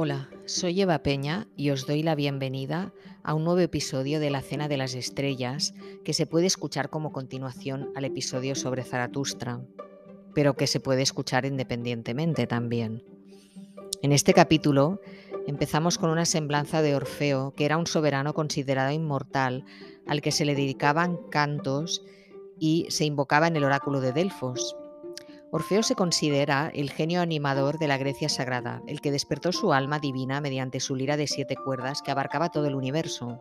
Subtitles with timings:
[0.00, 2.92] Hola, soy Eva Peña y os doy la bienvenida
[3.24, 5.74] a un nuevo episodio de La Cena de las Estrellas
[6.04, 9.60] que se puede escuchar como continuación al episodio sobre Zaratustra,
[10.36, 13.02] pero que se puede escuchar independientemente también.
[14.00, 15.00] En este capítulo
[15.48, 19.64] empezamos con una semblanza de Orfeo, que era un soberano considerado inmortal
[20.06, 22.04] al que se le dedicaban cantos
[22.60, 24.76] y se invocaba en el oráculo de Delfos.
[25.50, 29.98] Orfeo se considera el genio animador de la Grecia sagrada, el que despertó su alma
[29.98, 33.40] divina mediante su lira de siete cuerdas que abarcaba todo el universo.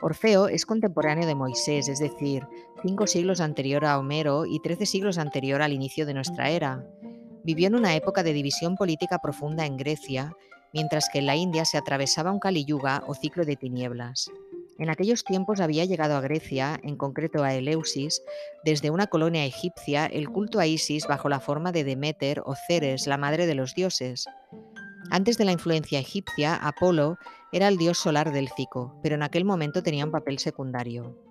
[0.00, 2.46] Orfeo es contemporáneo de Moisés, es decir,
[2.82, 6.86] cinco siglos anterior a Homero y trece siglos anterior al inicio de nuestra era.
[7.42, 10.36] Vivió en una época de división política profunda en Grecia,
[10.72, 14.30] mientras que en la India se atravesaba un Kali Yuga o ciclo de tinieblas.
[14.78, 18.22] En aquellos tiempos había llegado a Grecia, en concreto a Eleusis,
[18.64, 23.06] desde una colonia egipcia, el culto a Isis bajo la forma de Demeter o Ceres,
[23.06, 24.26] la madre de los dioses.
[25.10, 27.18] Antes de la influencia egipcia, Apolo
[27.52, 31.23] era el dios solar del Cico, pero en aquel momento tenía un papel secundario.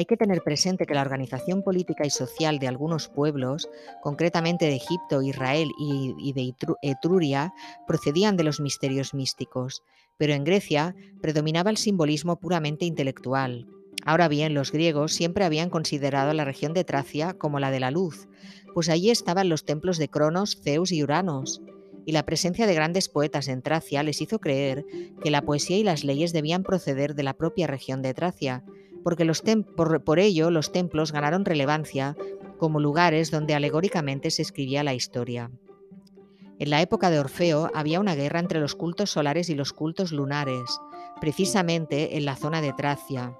[0.00, 3.68] Hay que tener presente que la organización política y social de algunos pueblos,
[4.00, 7.52] concretamente de Egipto, Israel y de Etruria,
[7.86, 9.82] procedían de los misterios místicos,
[10.16, 13.66] pero en Grecia predominaba el simbolismo puramente intelectual.
[14.06, 17.90] Ahora bien, los griegos siempre habían considerado la región de Tracia como la de la
[17.90, 18.26] luz,
[18.72, 21.60] pues allí estaban los templos de Cronos, Zeus y Uranos,
[22.06, 24.86] y la presencia de grandes poetas en Tracia les hizo creer
[25.22, 28.64] que la poesía y las leyes debían proceder de la propia región de Tracia,
[29.02, 29.30] porque
[29.76, 32.16] por, por ello los templos ganaron relevancia
[32.58, 35.50] como lugares donde alegóricamente se escribía la historia.
[36.58, 40.12] En la época de Orfeo había una guerra entre los cultos solares y los cultos
[40.12, 40.78] lunares,
[41.20, 43.36] precisamente en la zona de Tracia.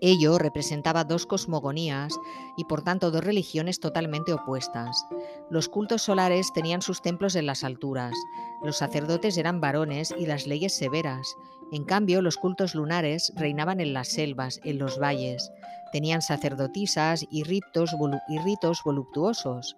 [0.00, 2.18] Ello representaba dos cosmogonías
[2.56, 5.06] y por tanto dos religiones totalmente opuestas.
[5.50, 8.14] Los cultos solares tenían sus templos en las alturas,
[8.62, 11.36] los sacerdotes eran varones y las leyes severas.
[11.72, 15.50] En cambio, los cultos lunares reinaban en las selvas, en los valles.
[15.92, 17.94] Tenían sacerdotisas y ritos,
[18.28, 19.76] y ritos voluptuosos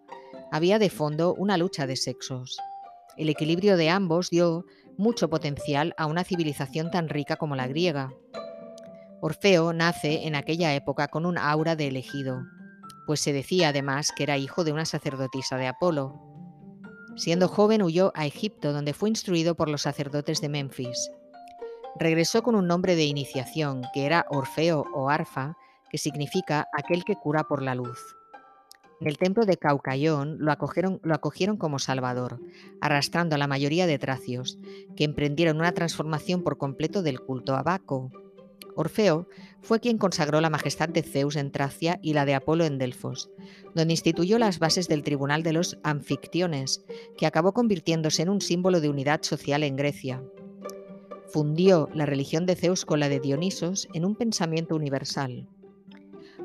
[0.53, 2.59] había de fondo una lucha de sexos.
[3.17, 4.67] El equilibrio de ambos dio
[4.99, 8.13] mucho potencial a una civilización tan rica como la griega.
[9.25, 12.43] Orfeo nace en aquella época con un aura de elegido,
[13.07, 16.21] pues se decía además que era hijo de una sacerdotisa de Apolo.
[17.15, 21.13] Siendo joven huyó a Egipto, donde fue instruido por los sacerdotes de Memphis.
[22.01, 25.57] Regresó con un nombre de iniciación, que era Orfeo o Arfa,
[25.89, 28.01] que significa aquel que cura por la luz.
[29.01, 32.41] En el templo de Caucayón lo acogieron, lo acogieron como salvador,
[32.81, 34.59] arrastrando a la mayoría de tracios,
[34.97, 38.11] que emprendieron una transformación por completo del culto a Baco.
[38.77, 39.29] Orfeo
[39.61, 43.31] fue quien consagró la majestad de Zeus en Tracia y la de Apolo en Delfos,
[43.75, 46.85] donde instituyó las bases del tribunal de los anfictiones,
[47.17, 50.23] que acabó convirtiéndose en un símbolo de unidad social en Grecia.
[51.29, 55.49] Fundió la religión de Zeus con la de Dionisos en un pensamiento universal.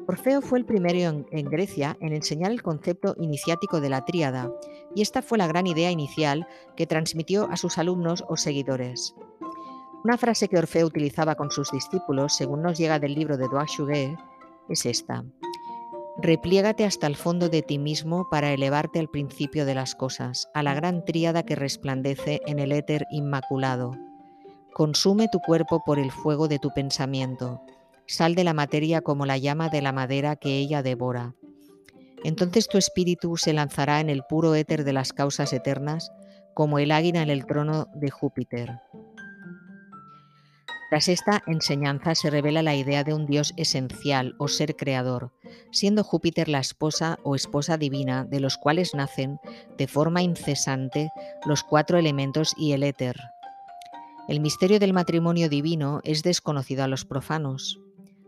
[0.08, 4.50] Orfeo fue el primero en, Grecia en enseñar el concepto iniciático de la tríada,
[4.96, 9.14] y esta fue la gran idea inicial que transmitió a sus alumnos o seguidores.
[10.04, 14.18] Una frase que Orfeo utilizaba con sus discípulos, según nos llega del libro de Doachugué,
[14.70, 15.24] es esta.
[16.20, 20.64] Repliégate hasta el fondo de ti mismo para elevarte al principio de las cosas, a
[20.64, 23.92] la gran tríada que resplandece en el éter inmaculado.
[24.74, 27.62] Consume tu cuerpo por el fuego de tu pensamiento
[28.10, 31.36] Sal de la materia como la llama de la madera que ella devora.
[32.24, 36.10] Entonces tu espíritu se lanzará en el puro éter de las causas eternas,
[36.54, 38.80] como el águila en el trono de Júpiter.
[40.90, 45.34] Tras esta enseñanza se revela la idea de un Dios esencial o ser creador,
[45.72, 49.40] siendo Júpiter la esposa o esposa divina de los cuales nacen
[49.78, 51.10] de forma incesante
[51.46, 53.18] los cuatro elementos y el éter.
[54.30, 57.80] El misterio del matrimonio divino es desconocido a los profanos.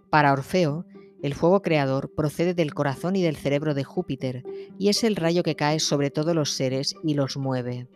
[0.09, 0.85] Para Orfeo,
[1.21, 4.43] el fuego creador procede del corazón y del cerebro de Júpiter
[4.77, 7.87] y es el rayo que cae sobre todos los seres y los mueve.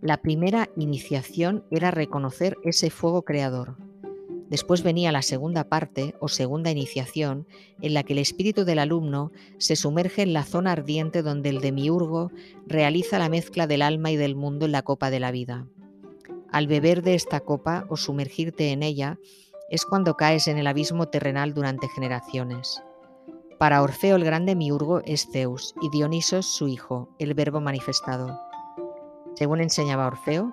[0.00, 3.76] La primera iniciación era reconocer ese fuego creador.
[4.48, 7.48] Después venía la segunda parte o segunda iniciación
[7.82, 11.60] en la que el espíritu del alumno se sumerge en la zona ardiente donde el
[11.60, 12.30] demiurgo
[12.66, 15.66] realiza la mezcla del alma y del mundo en la copa de la vida.
[16.52, 19.18] Al beber de esta copa o sumergirte en ella,
[19.68, 22.82] es cuando caes en el abismo terrenal durante generaciones.
[23.58, 28.47] Para Orfeo el grande miurgo es Zeus y Dionisos su hijo, el verbo manifestado.
[29.38, 30.50] Según enseñaba Orfeo,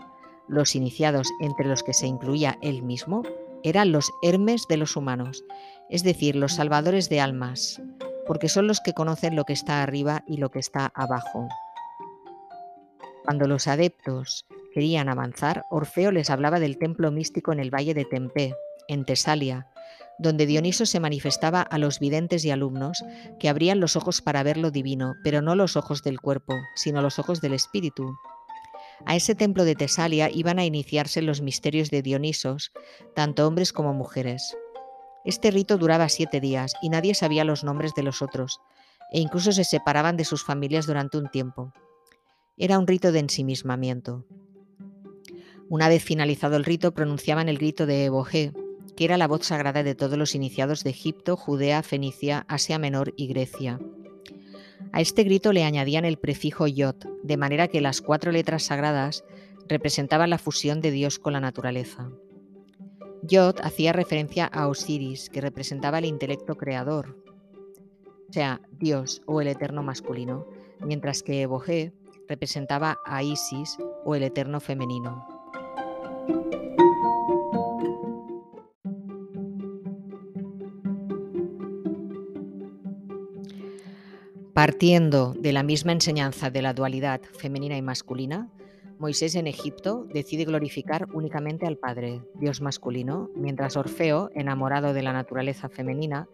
[0.48, 3.24] los iniciados entre los que se incluía él mismo
[3.64, 5.44] eran los Hermes de los humanos,
[5.90, 7.82] es decir, los salvadores de almas,
[8.28, 11.48] porque son los que conocen lo que está arriba y lo que está abajo.
[13.24, 18.06] Cuando los adeptos querían avanzar, Orfeo les hablaba del templo místico en el valle de
[18.06, 18.54] Tempe,
[18.88, 19.66] en Tesalia,
[20.20, 23.04] donde Dioniso se manifestaba a los videntes y alumnos
[23.40, 27.02] que abrían los ojos para ver lo divino, pero no los ojos del cuerpo, sino
[27.02, 28.16] los ojos del espíritu.
[29.06, 32.72] A ese templo de Tesalia iban a iniciarse los misterios de Dionisos,
[33.14, 34.56] tanto hombres como mujeres.
[35.26, 38.62] Este rito duraba siete días y nadie sabía los nombres de los otros,
[39.12, 41.74] e incluso se separaban de sus familias durante un tiempo.
[42.58, 44.26] Era un rito de ensimismamiento.
[45.68, 48.54] Una vez finalizado el rito, pronunciaban el grito de Eboje,
[48.96, 53.14] que era la voz sagrada de todos los iniciados de Egipto, Judea, Fenicia, Asia Menor
[53.18, 53.80] y Grecia.
[54.92, 59.24] A este grito le añadían el prefijo yod, de manera que las cuatro letras sagradas
[59.68, 62.10] representaban la fusión de Dios con la naturaleza.
[63.24, 67.18] Yod hacía referencia a Osiris, que representaba el intelecto creador,
[68.30, 70.46] o sea, Dios o el eterno masculino,
[70.80, 71.94] mientras que Eboje
[72.28, 75.28] representaba a Isis o el eterno femenino.
[84.66, 88.50] Partiendo de la misma enseñanza de la dualidad femenina y masculina,
[88.98, 95.14] Moisés en Egipto decide glorificar únicamente al Padre, Dios masculino, mientras Orfeo, enamorado de la
[95.14, 96.28] naturaleza femenina,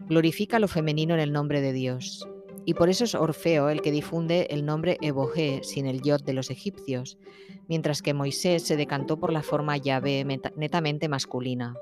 [0.00, 2.28] glorifica lo femenino en el nombre de Dios.
[2.66, 6.34] Y por eso es Orfeo el que difunde el nombre Eboje sin el yod de
[6.34, 7.16] los egipcios,
[7.66, 11.76] mientras que Moisés se decantó por la forma Yahvé netamente masculina.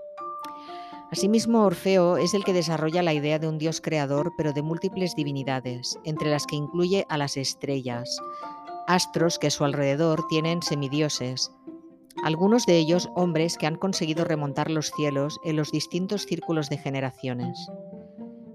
[1.11, 5.15] Asimismo, Orfeo es el que desarrolla la idea de un Dios creador, pero de múltiples
[5.15, 8.19] divinidades, entre las que incluye a las estrellas,
[8.87, 11.51] astros que a su alrededor tienen semidioses,
[12.23, 16.77] algunos de ellos hombres que han conseguido remontar los cielos en los distintos círculos de
[16.77, 17.71] generaciones.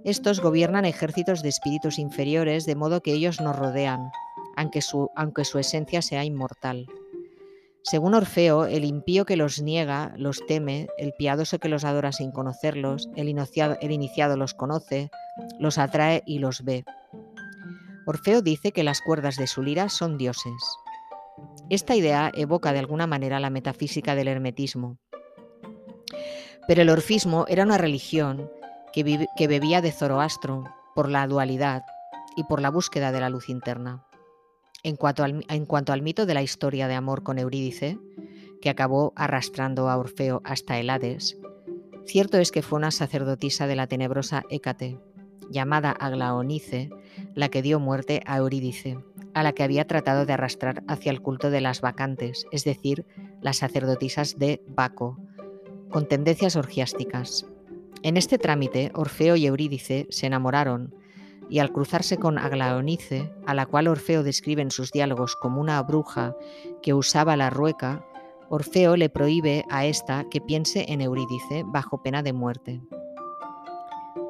[0.03, 4.11] Estos gobiernan ejércitos de espíritus inferiores de modo que ellos nos rodean,
[4.55, 6.85] aunque su, aunque su esencia sea inmortal.
[7.83, 12.31] Según Orfeo, el impío que los niega los teme, el piadoso que los adora sin
[12.31, 15.11] conocerlos, el iniciado, los conoce,
[15.59, 16.85] los atrae y los ve.
[18.05, 20.53] Orfeo dice que las cuerdas de su lira son dioses.
[21.69, 24.97] Esta idea evoca de alguna manera la metafísica del hermetismo.
[26.67, 28.49] Pero el orfismo era una religión
[28.93, 30.63] que, que bebía de Zoroastro
[30.95, 31.83] por la dualidad
[32.37, 34.05] y por la búsqueda de la luz interna.
[34.83, 37.97] En cuanto, al, mito de la historia de amor con Eurídice,
[38.61, 41.37] que acabó arrastrando a Orfeo hasta el Hades,
[42.05, 44.99] cierto es que fue una sacerdotisa de la tenebrosa Hécate,
[45.49, 46.89] llamada Aglaonice,
[47.33, 48.97] la que dio muerte a Eurídice,
[49.33, 53.05] a la que había tratado de arrastrar hacia el culto de las vacantes, es decir,
[53.41, 55.17] las sacerdotisas de Baco,
[55.89, 57.45] con tendencias orgiásticas.
[58.01, 60.93] En este trámite, Orfeo y Eurídice se enamoraron
[61.53, 65.79] y al cruzarse con Aglaonice, a la cual Orfeo describe en sus diálogos como una
[65.83, 66.35] bruja
[66.81, 68.03] que usaba la rueca,
[68.49, 72.81] Orfeo le prohíbe a ésta que piense en Eurídice bajo pena de muerte.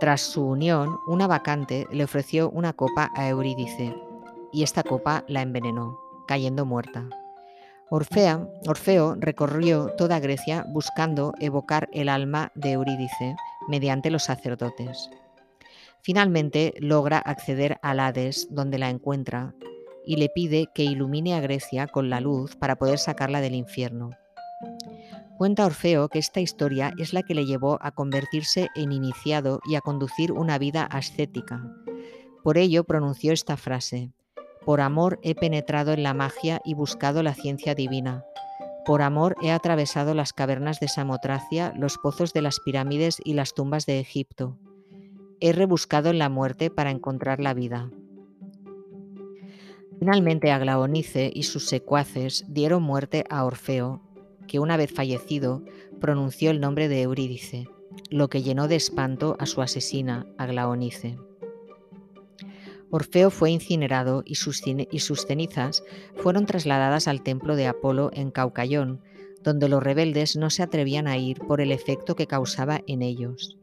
[0.01, 3.95] Tras su unión, una vacante le ofreció una copa a Eurídice,
[4.51, 5.97] y esta copa la envenenó,
[6.27, 7.07] cayendo muerta.
[7.89, 13.37] Orfeo recorrió toda Grecia buscando evocar el alma de Eurídice
[13.69, 15.09] mediante los sacerdotes.
[16.03, 19.55] Finalmente logra acceder al Hades, donde la encuentra,
[20.05, 24.09] y le pide que ilumine a Grecia con la luz para poder sacarla del infierno.
[25.37, 29.75] Cuenta Orfeo que esta historia es la que le llevó a convertirse en iniciado y
[29.75, 31.63] a conducir una vida ascética.
[32.43, 34.11] Por ello pronunció esta frase,
[34.65, 38.25] Por amor he penetrado en la magia y buscado la ciencia divina.
[38.85, 43.53] Por amor he atravesado las cavernas de Samotracia, los pozos de las pirámides y las
[43.53, 44.59] tumbas de Egipto
[45.43, 47.91] he rebuscado en la muerte para encontrar la vida.
[49.99, 54.01] Finalmente Aglaonice y sus secuaces dieron muerte a Orfeo,
[54.47, 55.61] que una vez fallecido
[55.99, 57.67] pronunció el nombre de Eurídice,
[58.09, 61.17] lo que llenó de espanto a su asesina, Aglaonice.
[62.89, 65.83] Orfeo fue incinerado y sus, y sus, cenizas
[66.15, 69.01] fueron trasladadas al templo de Apolo en Caucayón,
[69.43, 73.57] donde los rebeldes no se atrevían a ir por el efecto que causaba en ellos.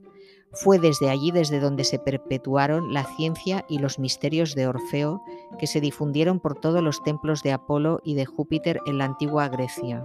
[0.53, 5.23] Fue desde allí desde donde se perpetuaron la ciencia y los misterios de Orfeo
[5.59, 9.49] que se difundieron por todos los templos de Apolo y de Júpiter en la antigua
[9.49, 10.05] Grecia.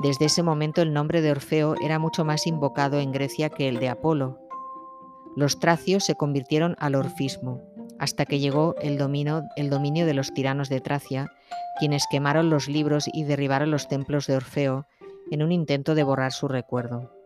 [0.00, 3.78] Desde ese momento el nombre de Orfeo era mucho más invocado en Grecia que el
[3.78, 4.38] de Apolo.
[5.34, 7.62] Los tracios se convirtieron al orfismo,
[7.98, 11.32] hasta que llegó el dominio, el dominio de los tiranos de Tracia,
[11.78, 14.86] quienes quemaron los libros y derribaron los templos de Orfeo
[15.30, 17.17] en un intento de borrar su recuerdo.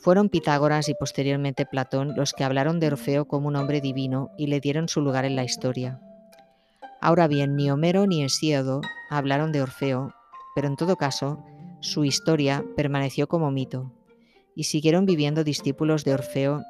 [0.00, 4.46] Fueron Pitágoras y posteriormente Platón los que hablaron de Orfeo como un hombre divino y
[4.46, 6.00] le dieron su lugar en la historia.
[7.00, 8.80] Ahora bien, ni Homero ni Hesíodo
[9.10, 10.14] hablaron de Orfeo
[10.54, 11.42] pero en todo caso,
[11.80, 13.92] su historia permaneció como mito,
[14.54, 16.62] y siguieron viviendo discípulos de Orfeo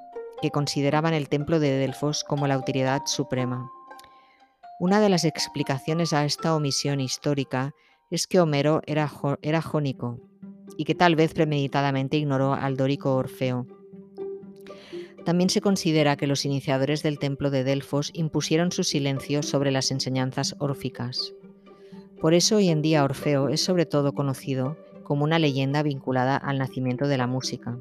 [0.43, 3.71] que consideraban el templo de Delfos como la autoridad suprema.
[4.79, 7.73] Una de las explicaciones a esta omisión histórica
[8.11, 9.11] es que Homero era,
[9.43, 10.19] era jónico
[10.77, 13.67] y que tal vez premeditadamente ignoró al dórico Orfeo.
[15.25, 19.91] También se considera que los iniciadores del templo de Delfos impusieron su silencio sobre las
[19.91, 21.35] enseñanzas órficas.
[22.21, 26.59] Por eso hoy en día Orfeo es sobre todo conocido como una leyenda vinculada al
[26.59, 27.79] nacimiento de la música.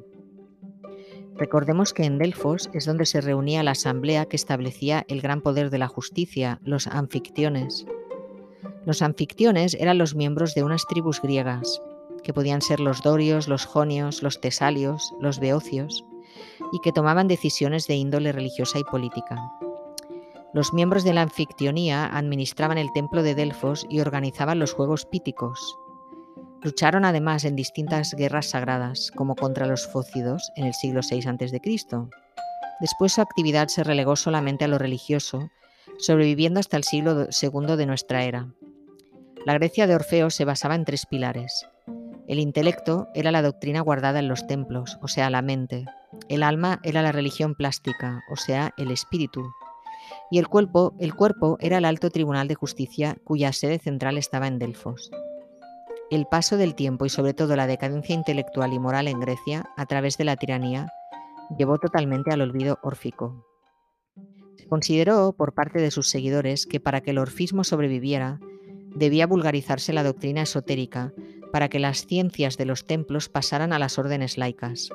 [1.36, 5.70] Recordemos que en Delfos es donde se reunía la asamblea que establecía el gran poder
[5.70, 7.86] de la justicia, los anfictiones.
[8.84, 11.80] Los anfictiones eran los miembros de unas tribus griegas,
[12.22, 16.04] que podían ser los dorios, los jonios, los tesalios, los beocios,
[16.72, 19.36] y que tomaban decisiones de índole religiosa y política.
[20.52, 25.78] Los miembros de la anfictionía administraban el templo de Delfos y organizaban los juegos píticos.
[26.62, 31.60] Lucharon además en distintas guerras sagradas, como contra los fócidos en el siglo VI a.C.
[32.80, 35.50] Después su actividad se relegó solamente a lo religioso,
[35.98, 38.52] sobreviviendo hasta el siglo II de nuestra era.
[39.46, 41.66] La Grecia de Orfeo se basaba en tres pilares.
[42.30, 45.86] El intelecto era la doctrina guardada en los templos, o sea, la mente.
[46.28, 49.50] El alma era la religión plástica, o sea, el espíritu.
[50.30, 54.46] Y el cuerpo, el cuerpo era el alto tribunal de justicia cuya sede central estaba
[54.46, 55.10] en Delfos.
[56.08, 59.86] El paso del tiempo y sobre todo la decadencia intelectual y moral en Grecia, a
[59.86, 60.86] través de la tiranía,
[61.58, 63.44] llevó totalmente al olvido órfico.
[64.56, 68.38] Se consideró por parte de sus seguidores que para que el orfismo sobreviviera,
[68.94, 71.12] debía vulgarizarse la doctrina esotérica
[71.52, 74.90] para que las ciencias de los templos pasaran a las órdenes laicas.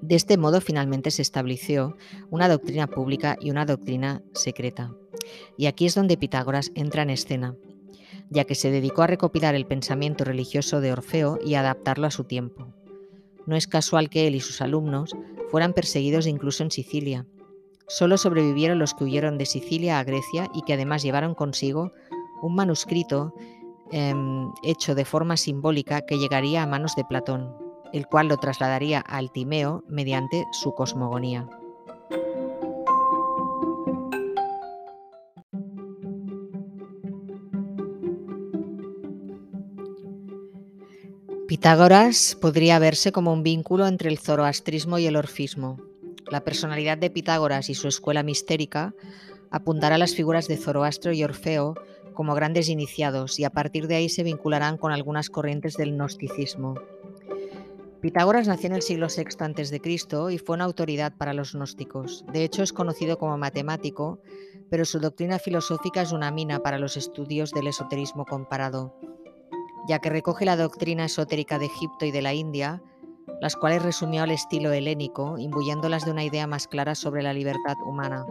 [0.00, 1.96] De este modo finalmente se estableció
[2.30, 4.94] una doctrina pública y una doctrina secreta.
[5.56, 7.56] Y aquí es donde Pitágoras entra en escena,
[8.30, 12.24] ya que se dedicó a recopilar el pensamiento religioso de Orfeo y adaptarlo a su
[12.24, 12.68] tiempo.
[13.46, 15.10] No es casual que él y sus alumnos
[15.50, 17.26] fueran perseguidos incluso en Sicilia.
[17.88, 21.92] Solo sobrevivieron los que huyeron de Sicilia a Grecia y que además llevaron consigo
[22.42, 23.32] un manuscrito
[23.92, 27.54] em, hecho de forma simbólica que llegaría a manos de Platón,
[27.92, 31.48] el cual lo trasladaría al Timeo mediante su cosmogonía.
[41.46, 45.78] Pitágoras podría verse como un vínculo entre el zoroastrismo y el orfismo.
[46.28, 48.94] La personalidad de Pitágoras y su escuela mistérica
[49.50, 51.74] apuntará a las figuras de Zoroastro y Orfeo
[52.16, 56.74] como grandes iniciados y a partir de ahí se vincularán con algunas corrientes del gnosticismo.
[58.00, 59.80] Pitágoras nació en el siglo VI a.C.
[60.32, 62.24] y fue una autoridad para los gnósticos.
[62.32, 64.20] De hecho, es conocido como matemático,
[64.68, 68.94] pero su doctrina filosófica es una mina para los estudios del esoterismo comparado,
[69.88, 72.82] ya que recoge la doctrina esotérica de Egipto y de la India,
[73.40, 77.76] las cuales resumió al estilo helénico, imbuyéndolas de una idea más clara sobre la libertad
[77.86, 78.24] humana.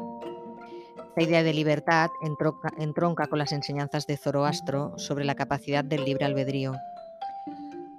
[1.16, 2.10] Esta idea de libertad
[2.78, 6.74] entronca con las enseñanzas de Zoroastro sobre la capacidad del libre albedrío.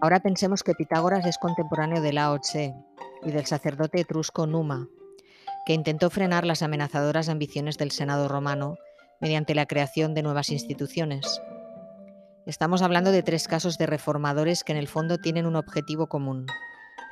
[0.02, 2.74] Ahora pensemos que Pitágoras es contemporáneo de Lao Tse
[3.22, 4.86] y del sacerdote etrusco Numa,
[5.64, 8.76] que intentó frenar las amenazadoras ambiciones del Senado romano
[9.18, 11.40] mediante la creación de nuevas instituciones.
[12.44, 16.44] Estamos hablando de tres casos de reformadores que en el fondo tienen un objetivo común,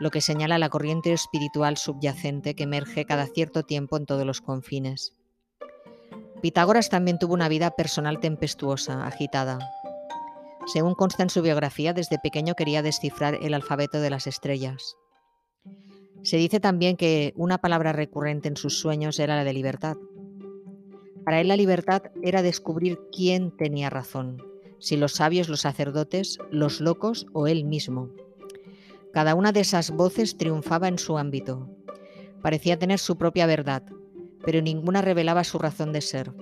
[0.01, 4.43] lo que señala la corriente espiritual subyacente que emerge cada cierto tiempo en todos los
[4.43, 5.15] confines.
[6.45, 9.59] Pitágoras también tuvo una vida personal tempestuosa, agitada.
[10.67, 14.99] Según consta en su biografía, desde pequeño quería descifrar el alfabeto de las estrellas.
[16.23, 19.97] Se dice también que una palabra recurrente en sus sueños era la de libertad.
[21.25, 24.43] Para él la libertad era descubrir quién tenía razón,
[24.79, 28.11] si los sabios, los sacerdotes, los locos o él mismo.
[29.15, 31.71] Cada una de esas voces triunfaba en su ámbito.
[32.43, 33.85] Parecía tener su propia verdad,
[34.45, 36.33] pero ninguna revelaba su razón de ser.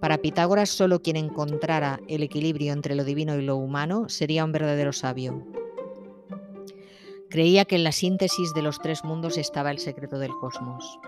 [0.00, 4.52] Para Pitágoras, solo quien encontrara el equilibrio entre lo divino y lo humano sería un
[4.52, 5.44] verdadero sabio.
[7.30, 10.98] Creía que en la síntesis de los tres mundos estaba el secreto del cosmos.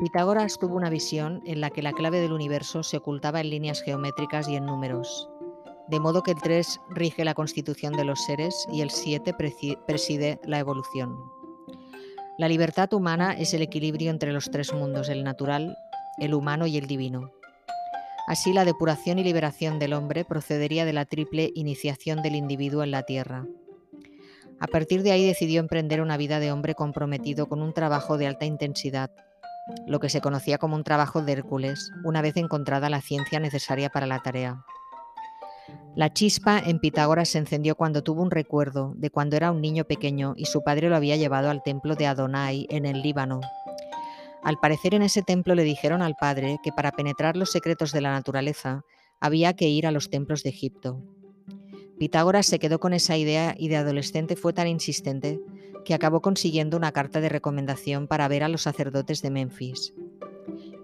[0.00, 3.82] Pitágoras tuvo una visión en la que la clave del universo se ocultaba en líneas
[3.82, 5.28] geométricas y en números,
[5.88, 9.34] de modo que el 3 rige la constitución de los seres y el 7
[9.86, 11.16] preside la evolución.
[12.42, 15.78] La libertad humana es el equilibrio entre los tres mundos, el natural,
[16.18, 17.30] el humano y el divino.
[18.26, 22.90] Así la depuración y liberación del hombre procedería de la triple iniciación del individuo en
[22.90, 23.46] la tierra.
[24.58, 28.26] A partir de ahí decidió emprender una vida de hombre comprometido con un trabajo de
[28.26, 29.12] alta intensidad,
[29.86, 33.88] lo que se conocía como un trabajo de Hércules, una vez encontrada la ciencia necesaria
[33.88, 34.64] para la tarea.
[35.94, 39.84] La chispa en Pitágoras se encendió cuando tuvo un recuerdo de cuando era un niño
[39.84, 43.40] pequeño y su padre lo había llevado al templo de Adonai en el Líbano.
[44.42, 48.00] Al parecer en ese templo le dijeron al padre que para penetrar los secretos de
[48.00, 48.84] la naturaleza
[49.20, 51.02] había que ir a los templos de Egipto.
[51.98, 55.40] Pitágoras se quedó con esa idea y de adolescente fue tan insistente
[55.84, 59.92] que acabó consiguiendo una carta de recomendación para ver a los sacerdotes de Memphis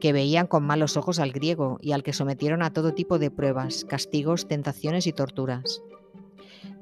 [0.00, 3.30] que veían con malos ojos al griego y al que sometieron a todo tipo de
[3.30, 5.82] pruebas, castigos, tentaciones y torturas.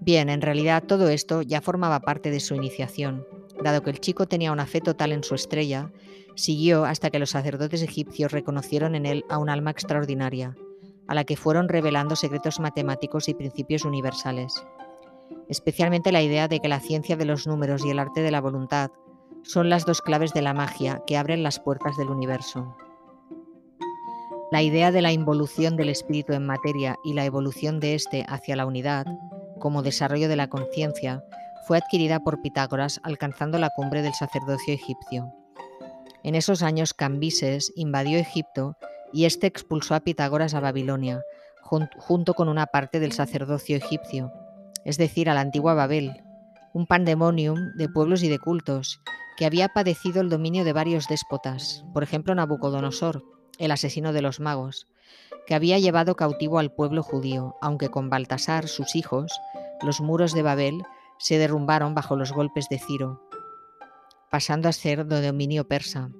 [0.00, 3.26] Bien, en realidad todo esto ya formaba parte de su iniciación.
[3.62, 5.90] Dado que el chico tenía una fe total en su estrella,
[6.34, 10.54] siguió hasta que los sacerdotes egipcios reconocieron en él a un alma extraordinaria,
[11.08, 14.54] a la que fueron revelando secretos matemáticos y principios universales.
[15.48, 18.40] Especialmente la idea de que la ciencia de los números y el arte de la
[18.40, 18.90] voluntad
[19.42, 22.76] son las dos claves de la magia que abren las puertas del universo.
[24.52, 28.54] La idea de la involución del espíritu en materia y la evolución de éste hacia
[28.54, 29.04] la unidad,
[29.58, 31.24] como desarrollo de la conciencia,
[31.66, 35.32] fue adquirida por Pitágoras alcanzando la cumbre del sacerdocio egipcio.
[36.22, 38.76] En esos años Cambises invadió Egipto
[39.12, 41.22] y éste expulsó a Pitágoras a Babilonia,
[41.60, 44.32] junto con una parte del sacerdocio egipcio,
[44.84, 46.22] es decir, a la antigua Babel,
[46.72, 49.00] un pandemonium de pueblos y de cultos,
[49.36, 54.40] que había padecido el dominio de varios déspotas, por ejemplo Nabucodonosor, el asesino de los
[54.40, 54.86] magos,
[55.46, 59.32] que había llevado cautivo al pueblo judío, aunque con Baltasar, sus hijos,
[59.82, 60.82] los muros de Babel
[61.18, 63.22] se derrumbaron bajo los golpes de Ciro,
[64.30, 66.10] pasando a ser de dominio persa.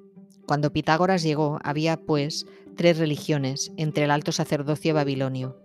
[0.47, 5.61] Cuando Pitágoras llegó, había, pues, tres religiones entre el alto sacerdocio babilonio,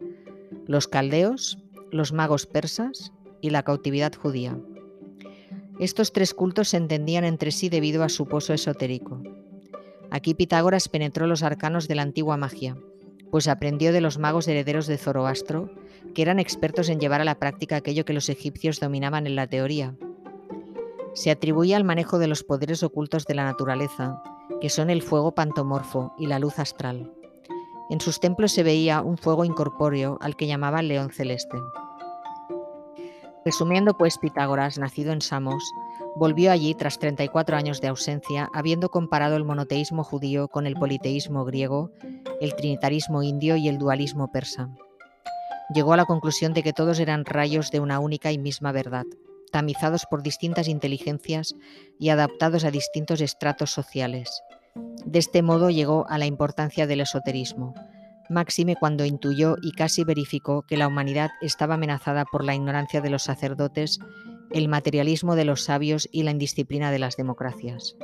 [0.65, 1.59] los caldeos,
[1.91, 3.11] los magos persas
[3.41, 4.57] y la cautividad judía.
[5.79, 9.21] Estos tres cultos se entendían entre sí debido a su pozo esotérico.
[10.11, 12.77] Aquí Pitágoras penetró los arcanos de la antigua magia,
[13.31, 15.71] pues aprendió de los magos herederos de Zoroastro,
[16.13, 19.47] que eran expertos en llevar a la práctica aquello que los egipcios dominaban en la
[19.47, 19.95] teoría.
[21.13, 24.21] Se atribuía al manejo de los poderes ocultos de la naturaleza,
[24.59, 27.11] que son el fuego pantomorfo y la luz astral.
[27.89, 31.57] En sus templos se veía un fuego incorpóreo al que llamaban león celeste.
[33.45, 35.63] Resumiendo, pues, Pitágoras, nacido en Samos,
[36.13, 41.45] Volvió allí tras 34 años de ausencia, habiendo comparado el monoteísmo judío con el politeísmo
[41.45, 41.91] griego,
[42.41, 44.69] el trinitarismo indio y el dualismo persa.
[45.73, 49.05] Llegó a la conclusión de que todos eran rayos de una única y misma verdad,
[49.53, 51.55] tamizados por distintas inteligencias
[51.97, 54.43] y adaptados a distintos estratos sociales.
[55.05, 57.73] De este modo llegó a la importancia del esoterismo,
[58.31, 63.09] máxime cuando intuyó y casi verificó que la humanidad estaba amenazada por la ignorancia de
[63.09, 63.99] los sacerdotes
[64.51, 67.95] el materialismo de los sabios y la indisciplina de las democracias.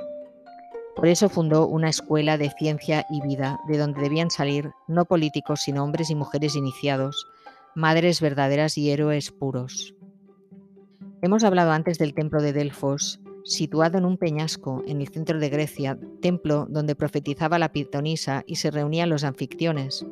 [0.95, 5.61] Por eso fundó una escuela de ciencia y vida de donde debían salir no políticos
[5.61, 7.27] sino hombres y mujeres iniciados,
[7.75, 9.93] madres verdaderas y héroes puros.
[11.21, 15.49] Hemos hablado antes del templo de Delfos, situado en un peñasco en el centro de
[15.49, 20.05] Grecia, templo donde profetizaba la pitonisa y se reunían los anfictiones.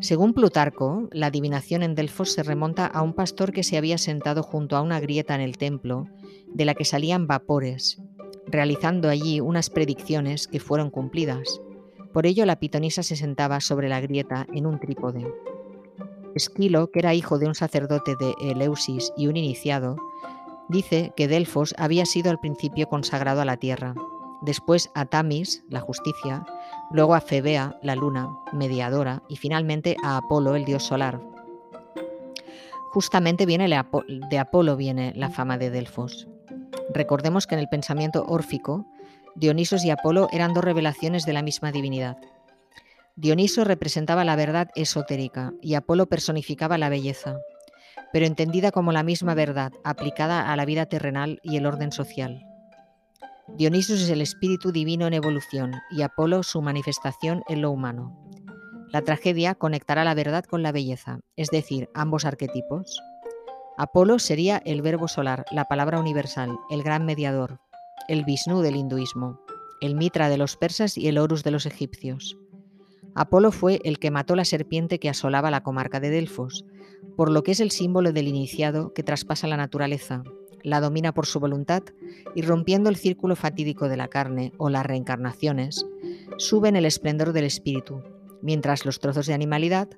[0.00, 4.42] Según Plutarco, la adivinación en Delfos se remonta a un pastor que se había sentado
[4.42, 6.06] junto a una grieta en el templo,
[6.52, 8.02] de la que salían vapores,
[8.46, 11.60] realizando allí unas predicciones que fueron cumplidas.
[12.12, 15.26] Por ello la pitonisa se sentaba sobre la grieta en un trípode.
[16.34, 19.96] Esquilo, que era hijo de un sacerdote de Eleusis y un iniciado,
[20.68, 23.94] dice que Delfos había sido al principio consagrado a la tierra,
[24.44, 26.44] después a Tamis, la justicia,
[26.90, 31.20] luego a Febea, la luna, mediadora, y finalmente a Apolo, el dios solar.
[32.90, 36.28] Justamente viene de Apolo viene la fama de Delfos.
[36.92, 38.86] Recordemos que en el pensamiento órfico,
[39.34, 42.18] Dionisos y Apolo eran dos revelaciones de la misma divinidad.
[43.16, 47.38] Dioniso representaba la verdad esotérica y Apolo personificaba la belleza,
[48.12, 52.53] pero entendida como la misma verdad aplicada a la vida terrenal y el orden social.
[53.48, 58.18] Dionisos es el espíritu divino en evolución y Apolo su manifestación en lo humano.
[58.90, 63.00] La tragedia conectará la verdad con la belleza, es decir, ambos arquetipos.
[63.76, 67.60] Apolo sería el verbo solar, la palabra universal, el gran mediador,
[68.08, 69.40] el Vishnu del hinduismo,
[69.80, 72.38] el Mitra de los persas y el Horus de los egipcios.
[73.14, 76.64] Apolo fue el que mató la serpiente que asolaba la comarca de Delfos,
[77.16, 80.24] por lo que es el símbolo del iniciado que traspasa la naturaleza,
[80.64, 81.84] la domina por su voluntad
[82.34, 85.86] y rompiendo el círculo fatídico de la carne o las reencarnaciones,
[86.38, 88.02] sube en el esplendor del espíritu,
[88.42, 89.88] mientras los trozos de animalidad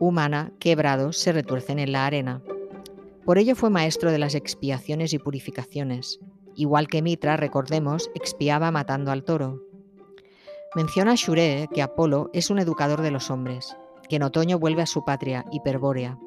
[0.00, 2.42] humana quebrados se retuercen en la arena.
[3.24, 6.18] Por ello fue maestro de las expiaciones y purificaciones.
[6.56, 9.62] Igual que Mitra, recordemos, expiaba matando al toro.
[10.74, 13.76] Menciona Shure que Apolo es un educador de los hombres,
[14.08, 16.18] que en otoño vuelve a su patria, hiperbórea,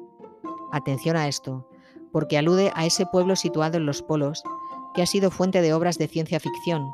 [0.70, 1.66] Atención a esto,
[2.12, 4.42] porque alude a ese pueblo situado en los polos
[4.94, 6.92] que ha sido fuente de obras de ciencia ficción,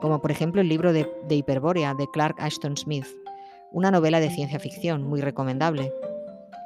[0.00, 3.06] como por ejemplo el libro de, de Hiperbórea de Clark Ashton Smith,
[3.72, 5.92] una novela de ciencia ficción muy recomendable.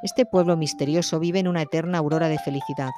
[0.03, 2.91] Este pueblo misterioso vive en una eterna aurora de felicidad,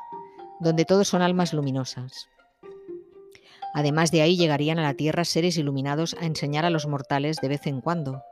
[0.59, 2.29] donde todos son almas luminosas.
[3.73, 7.49] Además de ahí llegarían a la Tierra seres iluminados a enseñar a los mortales de
[7.49, 8.23] vez en cuando.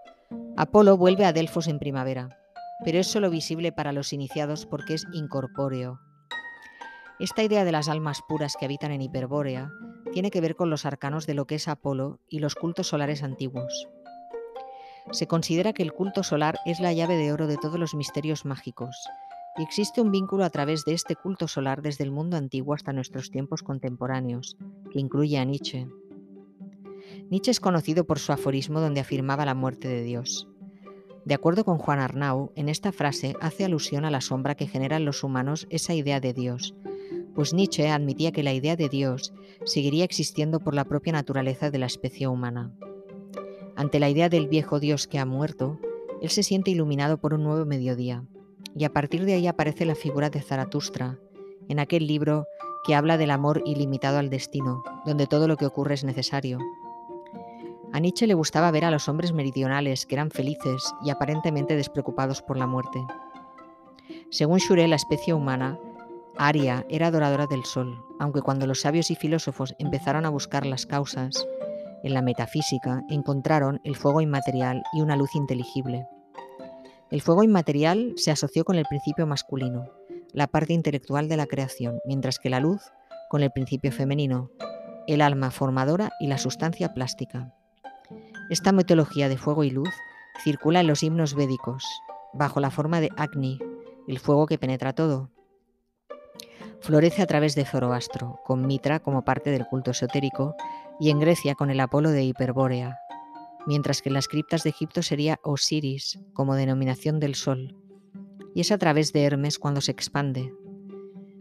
[0.56, 2.36] Apolo vuelve a Delfos en primavera,
[2.84, 6.00] pero es solo visible para los iniciados porque es incorpóreo.
[7.20, 9.72] Esta idea de las almas puras que habitan en Hiperbórea
[10.12, 13.24] tiene que ver con los arcanos de lo que es Apolo y los cultos solares
[13.24, 13.88] antiguos.
[15.10, 18.44] Se considera que el culto solar es la llave de oro de todos los misterios
[18.44, 19.08] mágicos,
[19.56, 22.92] y existe un vínculo a través de este culto solar desde el mundo antiguo hasta
[22.92, 24.56] nuestros tiempos contemporáneos,
[24.92, 25.88] que incluye a Nietzsche.
[27.30, 30.46] Nietzsche es conocido por su aforismo donde afirmaba la muerte de Dios.
[31.24, 35.04] De acuerdo con Juan Arnau, en esta frase hace alusión a la sombra que generan
[35.04, 36.76] los humanos esa idea de Dios,
[37.38, 39.32] pues Nietzsche admitía que la idea de Dios
[39.64, 42.72] seguiría existiendo por la propia naturaleza de la especie humana.
[43.76, 45.78] Ante la idea del viejo Dios que ha muerto,
[46.20, 48.24] él se siente iluminado por un nuevo mediodía,
[48.74, 51.20] y a partir de ahí aparece la figura de Zaratustra,
[51.68, 52.48] en aquel libro
[52.84, 56.58] que habla del amor ilimitado al destino, donde todo lo que ocurre es necesario.
[57.92, 62.42] A Nietzsche le gustaba ver a los hombres meridionales que eran felices y aparentemente despreocupados
[62.42, 62.98] por la muerte.
[64.28, 65.78] Según Schure, la especie humana,
[66.38, 70.86] Aria era adoradora del sol, aunque cuando los sabios y filósofos empezaron a buscar las
[70.86, 71.46] causas,
[72.04, 76.06] en la metafísica encontraron el fuego inmaterial y una luz inteligible.
[77.10, 79.90] El fuego inmaterial se asoció con el principio masculino,
[80.32, 82.82] la parte intelectual de la creación, mientras que la luz
[83.28, 84.50] con el principio femenino,
[85.06, 87.52] el alma formadora y la sustancia plástica.
[88.50, 89.90] Esta mitología de fuego y luz
[90.44, 91.84] circula en los himnos védicos,
[92.32, 93.58] bajo la forma de Agni,
[94.06, 95.30] el fuego que penetra todo.
[96.80, 100.54] Florece a través de Zoroastro, con Mitra como parte del culto esotérico
[101.00, 102.98] y en Grecia con el Apolo de Hiperbórea,
[103.66, 107.76] mientras que en las criptas de Egipto sería Osiris como denominación del sol,
[108.54, 110.52] y es a través de Hermes cuando se expande,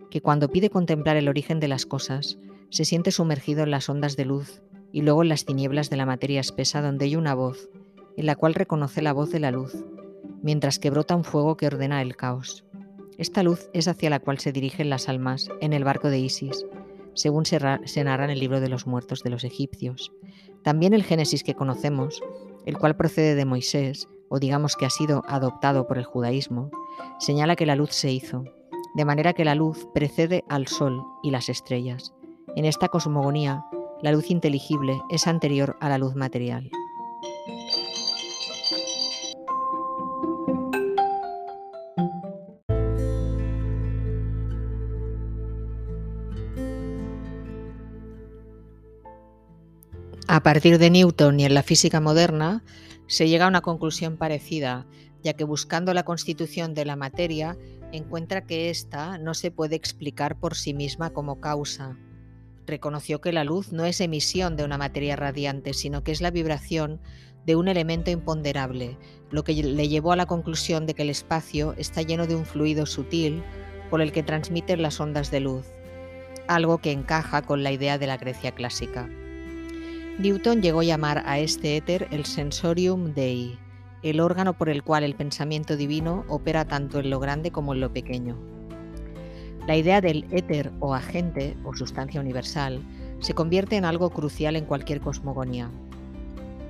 [0.09, 2.37] que cuando pide contemplar el origen de las cosas,
[2.69, 6.05] se siente sumergido en las ondas de luz y luego en las tinieblas de la
[6.05, 7.69] materia espesa donde hay una voz,
[8.17, 9.85] en la cual reconoce la voz de la luz,
[10.41, 12.65] mientras que brota un fuego que ordena el caos.
[13.17, 16.65] Esta luz es hacia la cual se dirigen las almas en el barco de Isis,
[17.15, 20.11] según se, narra en el libro de los muertos de los egipcios.
[20.63, 22.21] También el Génesis que conocemos,
[22.67, 26.69] el cual procede de Moisés, o digamos que ha sido adoptado por el judaísmo,
[27.17, 28.43] señala que la luz se hizo,
[28.93, 32.13] de manera que la luz precede al sol y las estrellas.
[32.55, 33.65] En esta cosmogonía,
[34.03, 36.69] la luz inteligible es anterior a la luz material.
[50.37, 52.63] A partir de Newton y en la física moderna,
[53.07, 54.85] se llega a una conclusión parecida,
[55.23, 57.57] ya que buscando la constitución de la materia,
[57.91, 61.97] encuentra que ésta no se puede explicar por sí misma como causa.
[62.67, 66.29] Reconoció que la luz no es emisión de una materia radiante, sino que es la
[66.29, 67.01] vibración
[67.47, 68.95] de un elemento imponderable,
[69.31, 72.45] lo que le llevó a la conclusión de que el espacio está lleno de un
[72.45, 73.41] fluido sutil
[73.89, 75.65] por el que transmiten las ondas de luz,
[76.47, 79.09] algo que encaja con la idea de la Grecia clásica.
[80.19, 83.59] Newton llegó a llamar a este éter el sensorium dei,
[84.01, 87.81] el órgano por el cual el pensamiento divino opera tanto en lo grande como en
[87.81, 88.35] lo pequeño.
[89.67, 92.81] La idea del éter o agente o sustancia universal
[93.19, 95.69] se convierte en algo crucial en cualquier cosmogonía.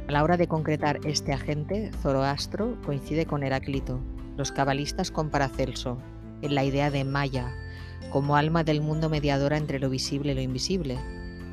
[0.10, 4.02] A la hora de concretar este agente, Zoroastro coincide con Heráclito,
[4.36, 6.00] los cabalistas con Paracelso,
[6.42, 7.56] en la idea de Maya,
[8.12, 10.98] como alma del mundo mediadora entre lo visible y lo invisible,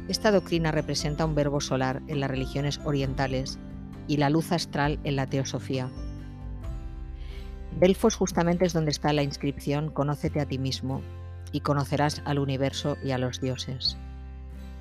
[0.09, 3.59] esta doctrina representa un verbo solar en las religiones orientales
[4.07, 5.89] y la luz astral en la teosofía.
[7.81, 11.01] Delfos justamente es donde está la inscripción Conócete a ti mismo
[11.53, 13.97] y conocerás al universo y a los dioses.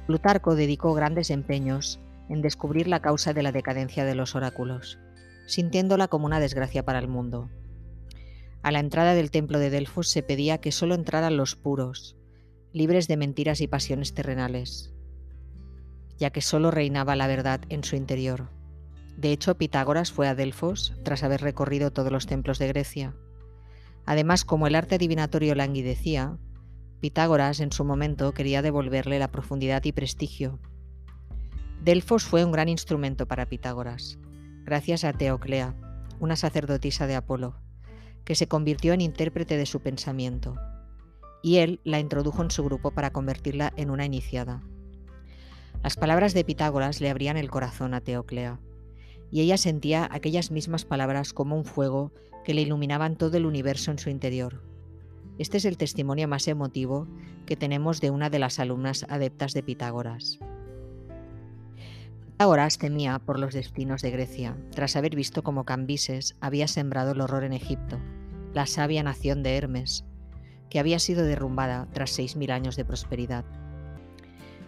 [0.08, 5.00] Plutarco dedicó grandes empeños en descubrir la causa de la decadencia de los oráculos,
[5.46, 7.50] sintiéndola como una desgracia para el mundo.
[8.62, 12.18] A la entrada del templo de Delfos se pedía que solo entraran los puros,
[12.74, 14.93] libres de mentiras y pasiones terrenales,
[16.24, 18.48] ya que solo reinaba la verdad en su interior.
[19.18, 23.14] De hecho, Pitágoras fue a Delfos tras haber recorrido todos los templos de Grecia.
[24.06, 26.38] Además, como el arte adivinatorio languidecía,
[27.02, 30.62] Pitágoras en su momento quería devolverle la profundidad y prestigio.
[31.84, 34.18] Delfos fue un gran instrumento para Pitágoras,
[34.64, 35.76] gracias a Teoclea,
[36.22, 37.60] una sacerdotisa de Apolo,
[38.24, 40.56] que se convirtió en intérprete de su pensamiento.
[41.46, 44.64] y él la introdujo en su grupo para convertirla en una iniciada.
[45.84, 48.62] Las palabras de Pitágoras le abrían el corazón a Teoclea,
[49.30, 52.14] y ella sentía aquellas mismas palabras como un fuego
[52.46, 54.64] que le iluminaban todo el universo en su interior.
[55.40, 57.08] Este es el testimonio más emotivo
[57.46, 60.40] que tenemos de una de las alumnas adeptas de Pitágoras.
[62.28, 67.20] Pitágoras temía por los destinos de Grecia, tras haber visto cómo Cambises había sembrado el
[67.20, 68.00] horror en Egipto,
[68.54, 70.06] la sabia nación de Hermes,
[70.70, 73.44] que había sido derrumbada tras seis mil años de prosperidad.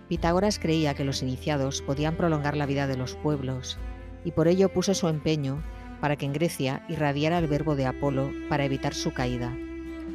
[0.08, 3.78] Pitágoras creía que los iniciados podían prolongar la vida de los pueblos,
[4.24, 5.63] y por ello puso su empeño
[6.00, 9.56] para que en Grecia irradiara el verbo de Apolo para evitar su caída,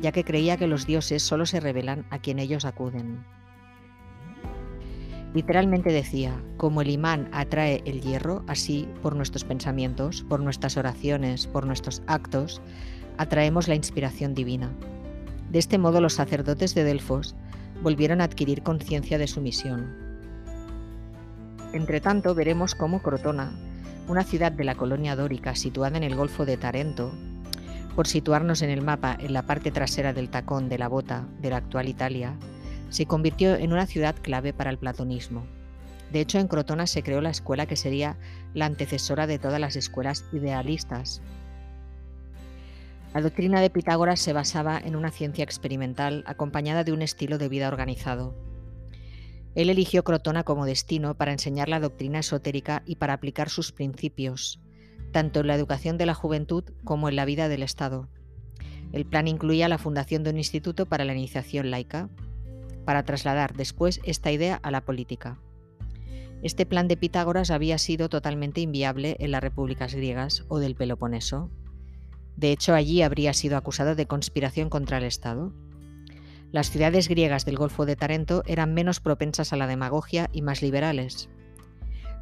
[0.00, 3.24] ya que creía que los dioses solo se revelan a quien ellos acuden.
[5.34, 11.46] Literalmente decía, como el imán atrae el hierro, así por nuestros pensamientos, por nuestras oraciones,
[11.46, 12.60] por nuestros actos,
[13.16, 14.70] atraemos la inspiración divina.
[15.50, 17.36] De este modo los sacerdotes de Delfos
[17.82, 19.96] volvieron a adquirir conciencia de su misión.
[21.72, 23.52] Entretanto, veremos cómo Crotona,
[24.08, 27.12] una ciudad de la colonia dórica situada en el Golfo de Tarento,
[27.94, 31.50] por situarnos en el mapa en la parte trasera del tacón de la bota de
[31.50, 32.34] la actual Italia,
[32.88, 35.44] se convirtió en una ciudad clave para el platonismo.
[36.12, 38.16] De hecho, en Crotona se creó la escuela que sería
[38.52, 41.22] la antecesora de todas las escuelas idealistas.
[43.12, 47.48] La doctrina de Pitágoras se basaba en una ciencia experimental acompañada de un estilo de
[47.48, 48.36] vida organizado.
[49.56, 54.60] Él eligió Crotona como destino para enseñar la doctrina esotérica y para aplicar sus principios,
[55.10, 58.08] tanto en la educación de la juventud como en la vida del Estado.
[58.92, 62.08] El plan incluía la fundación de un instituto para la iniciación laica,
[62.84, 65.40] para trasladar después esta idea a la política.
[66.42, 71.50] Este plan de Pitágoras había sido totalmente inviable en las repúblicas griegas o del Peloponeso.
[72.36, 75.52] De hecho, allí habría sido acusado de conspiración contra el Estado.
[76.52, 80.62] Las ciudades griegas del Golfo de Tarento eran menos propensas a la demagogia y más
[80.62, 81.28] liberales.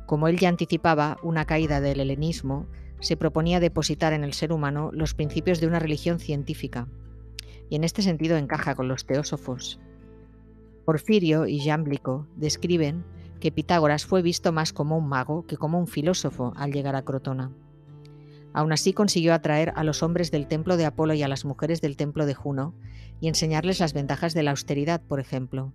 [0.07, 2.67] Como él ya anticipaba una caída del helenismo,
[3.01, 6.89] se proponía depositar en el ser humano los principios de una religión científica,
[7.71, 9.79] y en este sentido encaja con los teósofos.
[10.85, 13.05] Porfirio y Jámblico describen
[13.41, 17.03] que Pitágoras fue visto más como un mago que como un filósofo al llegar a
[17.03, 17.53] Crotona.
[18.59, 21.81] Aún así consiguió atraer a los hombres del templo de Apolo y a las mujeres
[21.81, 22.75] del templo de Juno
[23.21, 25.73] y enseñarles las ventajas de la austeridad, por ejemplo.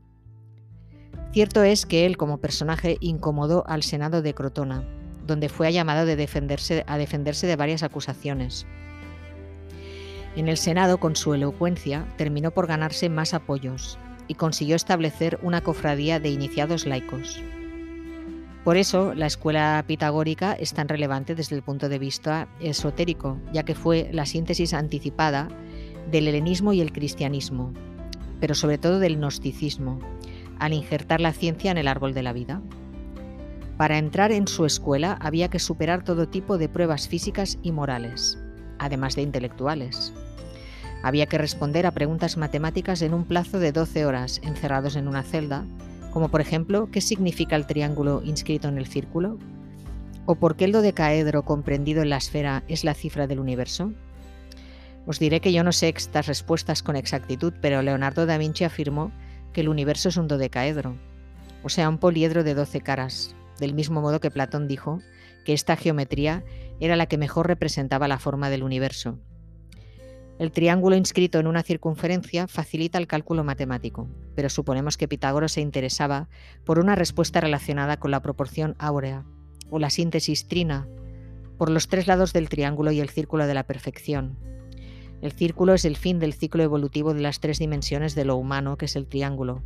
[1.32, 4.84] Cierto es que él como personaje incomodó al Senado de Crotona,
[5.26, 6.06] donde fue llamado a
[6.98, 8.68] defenderse de varias acusaciones.
[10.36, 15.62] En el Senado, con su elocuencia, terminó por ganarse más apoyos, y consiguió establecer una
[15.62, 17.42] cofradía de iniciados laicos.
[18.64, 23.64] Por eso, la escuela pitagórica es tan relevante desde el punto de vista esotérico, ya
[23.64, 25.50] que fue la síntesis anticipada
[26.10, 27.74] del helenismo y el cristianismo,
[28.40, 30.00] pero sobre todo del gnosticismo,
[30.60, 32.62] al injertar la ciencia en el árbol de la vida.
[33.76, 38.40] Para entrar en su escuela había que superar todo tipo de pruebas físicas y morales,
[38.80, 40.14] además de intelectuales.
[41.02, 45.24] Había que responder a preguntas matemáticas en un plazo de 12 horas, encerrados en una
[45.24, 45.66] celda,
[46.14, 49.40] como por ejemplo, ¿qué significa el triángulo inscrito en el círculo?
[50.28, 53.92] ¿O por qué el dodecaedro comprendido en la esfera es la cifra del universo?
[55.08, 59.12] Os diré que yo no sé estas respuestas con exactitud, pero Leonardo da Vinci afirmó
[59.54, 60.96] que el universo es un dodecaedro,
[61.64, 65.00] o sea, un poliedro de 12 caras, del mismo modo que Platón dijo
[65.46, 66.44] que esta geometría
[66.80, 69.18] era la que mejor representaba la forma del universo,
[70.40, 75.62] el triángulo inscrito en una circunferencia facilita el cálculo matemático, pero suponemos que Pitágoras se
[75.62, 76.28] interesaba
[76.66, 79.26] por una respuesta relacionada con la proporción áurea
[79.70, 80.88] o la síntesis trina,
[81.58, 84.38] por los tres lados del triángulo y el círculo de la perfección.
[85.22, 88.78] El círculo es el fin del ciclo evolutivo de las tres dimensiones de lo humano,
[88.78, 89.64] que es el triángulo.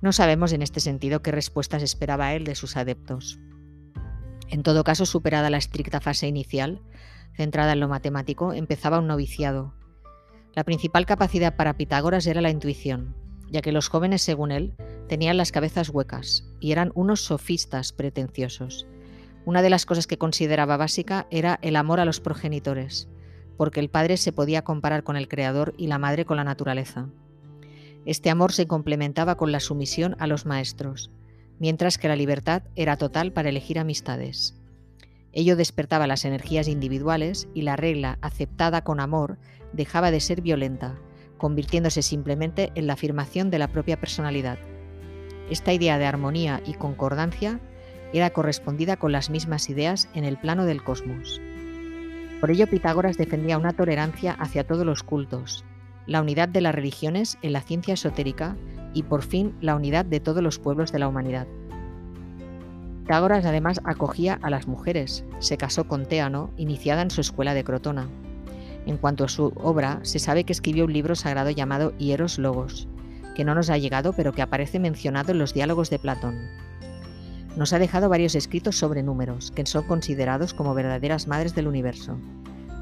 [0.00, 3.38] No sabemos en este sentido qué respuestas esperaba él de sus adeptos.
[4.48, 6.82] En todo caso, superada la estricta fase inicial,
[7.34, 9.74] centrada en lo matemático, empezaba un noviciado.
[10.54, 13.14] La principal capacidad para Pitágoras era la intuición,
[13.50, 14.74] ya que los jóvenes, según él,
[15.08, 18.86] tenían las cabezas huecas y eran unos sofistas pretenciosos.
[19.44, 23.08] Una de las cosas que consideraba básica era el amor a los progenitores,
[23.56, 27.08] porque el padre se podía comparar con el creador y la madre con la naturaleza.
[28.06, 31.10] Este amor se complementaba con la sumisión a los maestros,
[31.58, 34.58] mientras que la libertad era total para elegir amistades.
[35.32, 39.38] Ello despertaba las energías individuales y la regla aceptada con amor
[39.72, 40.98] dejaba de ser violenta,
[41.38, 44.58] convirtiéndose simplemente en la afirmación de la propia personalidad.
[45.50, 47.60] Esta idea de armonía y concordancia
[48.12, 51.40] era correspondida con las mismas ideas en el plano del cosmos.
[52.40, 55.64] Por ello Pitágoras defendía una tolerancia hacia todos los cultos,
[56.06, 58.56] la unidad de las religiones en la ciencia esotérica
[58.92, 61.46] y por fin la unidad de todos los pueblos de la humanidad.
[63.02, 67.64] Pitágoras además acogía a las mujeres, se casó con Teano, iniciada en su escuela de
[67.64, 68.06] Crotona.
[68.86, 72.86] En cuanto a su obra, se sabe que escribió un libro sagrado llamado Hieros Logos,
[73.34, 76.38] que no nos ha llegado pero que aparece mencionado en los diálogos de Platón.
[77.56, 82.16] Nos ha dejado varios escritos sobre números, que son considerados como verdaderas madres del universo.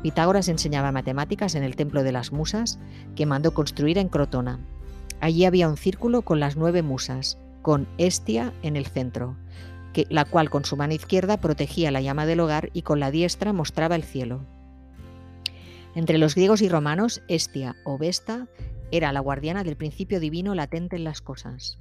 [0.03, 2.79] Pitágoras enseñaba matemáticas en el Templo de las Musas,
[3.17, 4.61] que mandó construir en Crotona.
[5.23, 9.37] Allí había un círculo con las nueve musas, con Estia en el centro,
[9.93, 13.11] que, la cual con su mano izquierda protegía la llama del hogar y con la
[13.11, 14.41] diestra mostraba el cielo.
[15.95, 18.47] Entre los griegos y romanos, Estia o Vesta
[18.93, 21.79] era la guardiana del principio divino latente en las cosas.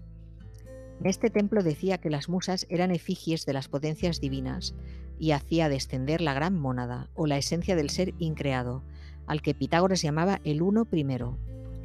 [1.00, 4.76] En este templo decía que las musas eran efigies de las potencias divinas
[5.17, 8.84] y hacía descender la gran mónada, o la esencia del ser increado,
[9.28, 11.38] al que Pitágoras llamaba el uno primero.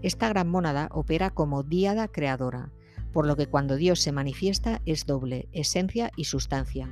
[0.03, 2.71] Esta gran mónada opera como díada creadora,
[3.15, 6.91] por lo que cuando Dios se manifiesta es doble, esencia y sustancia,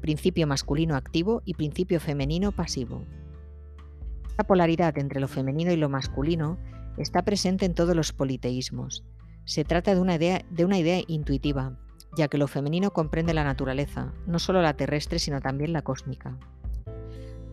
[0.00, 3.04] principio masculino activo y principio femenino pasivo.
[4.36, 6.58] La polaridad entre lo femenino y lo masculino
[6.98, 9.04] está presente en todos los politeísmos.
[9.44, 11.78] Se trata de una idea, de una idea intuitiva,
[12.16, 16.36] ya que lo femenino comprende la naturaleza, no solo la terrestre, sino también la cósmica.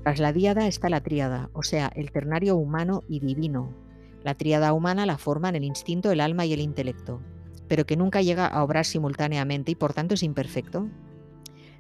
[0.02, 3.76] Tras la díada está la tríada, o sea, el ternario humano y divino.
[4.24, 7.22] La tríada humana la forman el instinto, el alma y el intelecto,
[7.68, 10.88] pero que nunca llega a obrar simultáneamente y por tanto es imperfecto,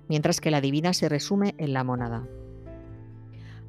[0.07, 2.27] mientras que la divina se resume en la mónada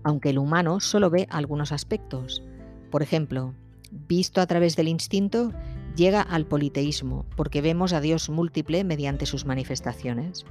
[0.06, 2.40] aunque el humano solo ve algunos aspectos.
[2.92, 3.54] Por ejemplo,
[3.90, 5.52] visto a través del instinto,
[5.96, 10.46] llega al politeísmo, porque vemos a Dios múltiple mediante sus manifestaciones.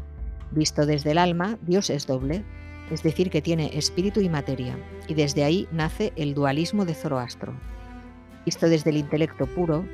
[0.52, 2.44] Visto desde el alma, Dios es doble,
[2.92, 7.58] es decir, que tiene espíritu y materia, y desde ahí nace el dualismo de Zoroastro.
[8.44, 9.86] Visto desde el intelecto puro,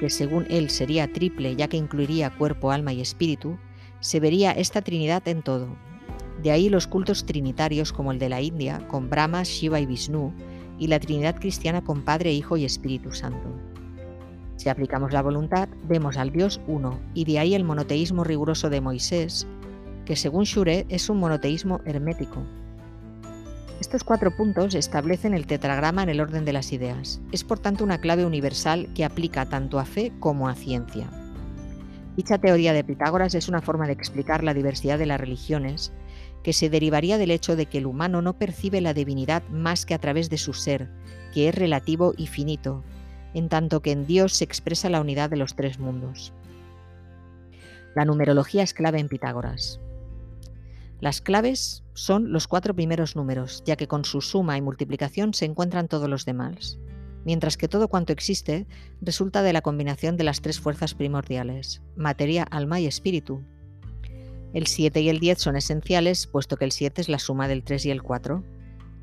[0.00, 3.58] que según él sería triple ya que incluiría cuerpo, alma y espíritu,
[4.00, 5.76] se vería esta Trinidad en todo,
[6.42, 10.32] de ahí los cultos trinitarios como el de la India, con Brahma, Shiva y Vishnu,
[10.78, 13.50] y la Trinidad cristiana con Padre, Hijo y Espíritu Santo.
[14.56, 18.80] Si aplicamos la voluntad, vemos al Dios uno, y de ahí el monoteísmo riguroso de
[18.80, 19.46] Moisés,
[20.06, 22.42] que según Shure es un monoteísmo hermético.
[23.80, 27.22] Estos cuatro puntos establecen el tetragrama en el orden de las ideas.
[27.32, 31.08] Es por tanto una clave universal que aplica tanto a fe como a ciencia.
[32.14, 35.92] Dicha teoría de Pitágoras es una forma de explicar la diversidad de las religiones
[36.44, 39.94] que se derivaría del hecho de que el humano no percibe la divinidad más que
[39.94, 40.90] a través de su ser,
[41.32, 42.84] que es relativo y finito,
[43.32, 46.34] en tanto que en Dios se expresa la unidad de los tres mundos.
[47.94, 49.80] La numerología es clave en Pitágoras.
[51.00, 55.46] Las claves son los cuatro primeros números, ya que con su suma y multiplicación se
[55.46, 56.78] encuentran todos los demás,
[57.24, 58.66] mientras que todo cuanto existe
[59.00, 63.42] resulta de la combinación de las tres fuerzas primordiales, materia, alma y espíritu,
[64.52, 67.62] el 7 y el 10 son esenciales, puesto que el 7 es la suma del
[67.62, 68.42] 3 y el 4,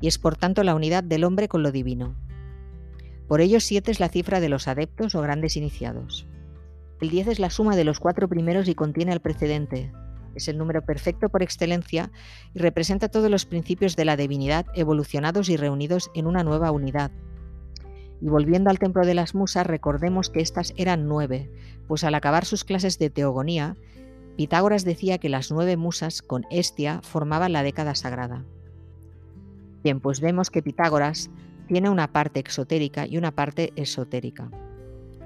[0.00, 2.16] y es por tanto la unidad del hombre con lo divino.
[3.26, 6.26] Por ello 7 es la cifra de los adeptos o grandes iniciados.
[7.00, 9.90] El 10 es la suma de los cuatro primeros y contiene al precedente.
[10.38, 12.12] Es el número perfecto por excelencia
[12.54, 17.10] y representa todos los principios de la divinidad evolucionados y reunidos en una nueva unidad.
[18.20, 21.50] Y volviendo al templo de las musas, recordemos que estas eran nueve,
[21.88, 23.76] pues al acabar sus clases de teogonía,
[24.36, 28.44] Pitágoras decía que las nueve musas con Estia formaban la década sagrada.
[29.82, 31.30] Bien, pues vemos que Pitágoras
[31.66, 34.52] tiene una parte exotérica y una parte esotérica.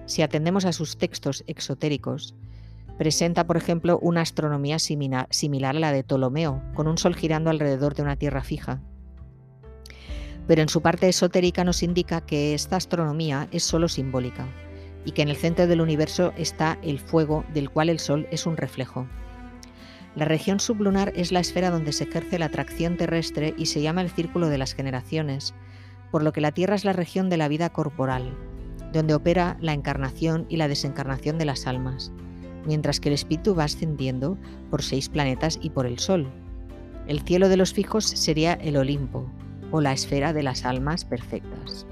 [0.07, 2.35] Si atendemos a sus textos exotéricos,
[2.98, 7.94] presenta, por ejemplo, una astronomía similar, a la de Ptolomeo, con un sol girando alrededor
[7.94, 8.81] de una tierra fija.
[10.46, 14.46] Pero en su parte esotérica nos indica que esta astronomía es solo simbólica,
[15.05, 18.46] y que en el centro del universo está el fuego del cual el Sol es
[18.46, 19.06] un reflejo.
[20.14, 24.02] La región sublunar es la esfera donde se ejerce la atracción terrestre y se llama
[24.02, 25.54] el círculo de las generaciones,
[26.10, 28.37] por lo que la Tierra es la región de la vida corporal,
[28.92, 32.12] donde opera la encarnación y la desencarnación de las almas,
[32.67, 34.37] mientras que el espíritu va ascendiendo
[34.71, 36.29] por seis planetas y por el Sol.
[37.06, 39.27] El cielo de los fijos sería el Olimpo,
[39.73, 41.87] o la esfera de las almas perfectas.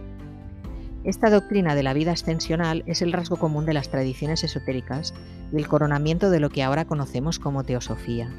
[1.03, 5.15] Esta doctrina de la vida ascensional es el rasgo común de las tradiciones esotéricas
[5.51, 8.31] y el coronamiento de lo que ahora conocemos como teosofía.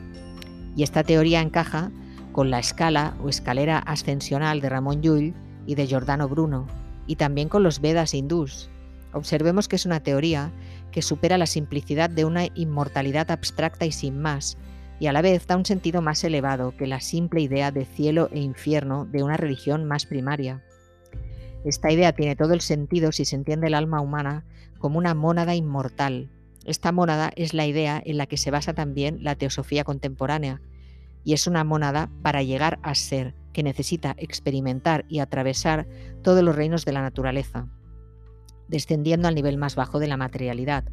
[0.76, 1.92] Y esta teoría encaja
[2.32, 5.34] con la escala o escalera ascensional de Ramón Llull
[5.66, 6.68] y de Giordano Bruno,
[7.08, 8.70] y también con los Vedas hindús.
[9.12, 10.52] Observemos que es una teoría
[10.92, 14.58] que supera la simplicidad de una inmortalidad abstracta y sin más,
[15.00, 18.30] y a la vez da un sentido más elevado que la simple idea de cielo
[18.32, 20.64] e infierno de una religión más primaria.
[21.66, 24.46] Esta idea tiene todo el sentido si se entiende el alma humana
[24.78, 26.30] como una mónada inmortal.
[26.66, 30.62] Esta mónada es la idea en la que se basa también la teosofía contemporánea,
[31.24, 35.88] y es una mónada para llegar a ser, que necesita experimentar y atravesar
[36.22, 37.68] todos los reinos de la naturaleza,
[38.72, 40.86] descendiendo al nivel más bajo de la materialidad.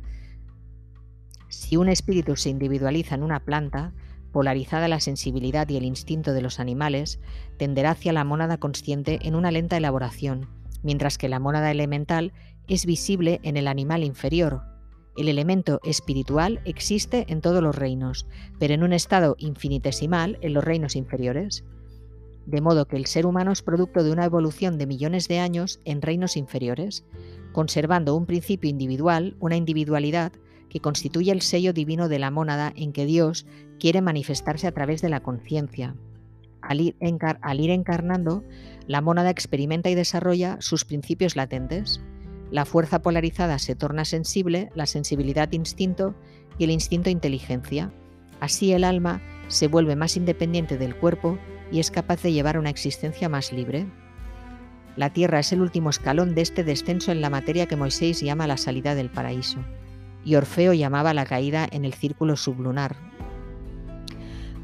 [1.48, 3.94] Si un espíritu se individualiza en una planta,
[4.32, 7.20] polarizada la sensibilidad y el instinto de los animales,
[7.56, 10.50] tenderá hacia la mónada consciente en una lenta elaboración,
[10.82, 12.34] mientras que la mónada elemental
[12.66, 14.60] es visible en el animal inferior.
[15.16, 18.26] El elemento espiritual existe en todos los reinos,
[18.58, 21.64] pero en un estado infinitesimal en los reinos inferiores
[22.48, 25.80] de modo que el ser humano es producto de una evolución de millones de años
[25.84, 27.04] en reinos inferiores,
[27.52, 30.32] conservando un principio individual, una individualidad
[30.68, 33.46] que constituye el sello divino de la mónada en que Dios
[33.78, 35.94] quiere manifestarse a través de la conciencia.
[36.60, 36.96] Al, ir
[37.70, 38.44] encarnando,
[38.86, 42.00] la mónada experimenta y desarrolla sus principios latentes.
[42.50, 46.14] La fuerza polarizada se torna sensible, la sensibilidad instinto
[46.58, 47.92] y el instinto inteligencia.
[48.40, 51.38] Así el alma se vuelve más independiente del cuerpo
[51.70, 53.86] y es capaz de llevar una existencia más libre.
[54.98, 58.48] La tierra es el último escalón de este descenso en la materia que Moisés llama
[58.48, 59.60] la salida del paraíso,
[60.24, 62.96] y Orfeo llamaba la caída en el círculo sublunar.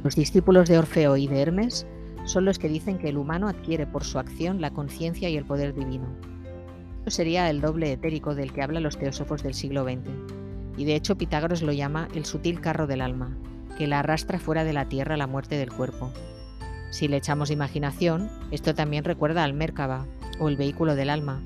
[0.02, 1.86] Los discípulos de Orfeo y de Hermes
[2.24, 5.44] son los que dicen que el humano adquiere por su acción la conciencia y el
[5.44, 6.08] poder divino.
[6.98, 10.10] Esto sería el doble etérico del que hablan los teósofos del siglo XX,
[10.76, 13.36] y de hecho Pitágoras lo llama el sutil carro del alma,
[13.78, 16.10] que la arrastra fuera de la tierra la muerte del cuerpo,
[16.94, 20.06] si le echamos imaginación, esto también recuerda al Merkaba,
[20.40, 21.42] o el vehículo del alma,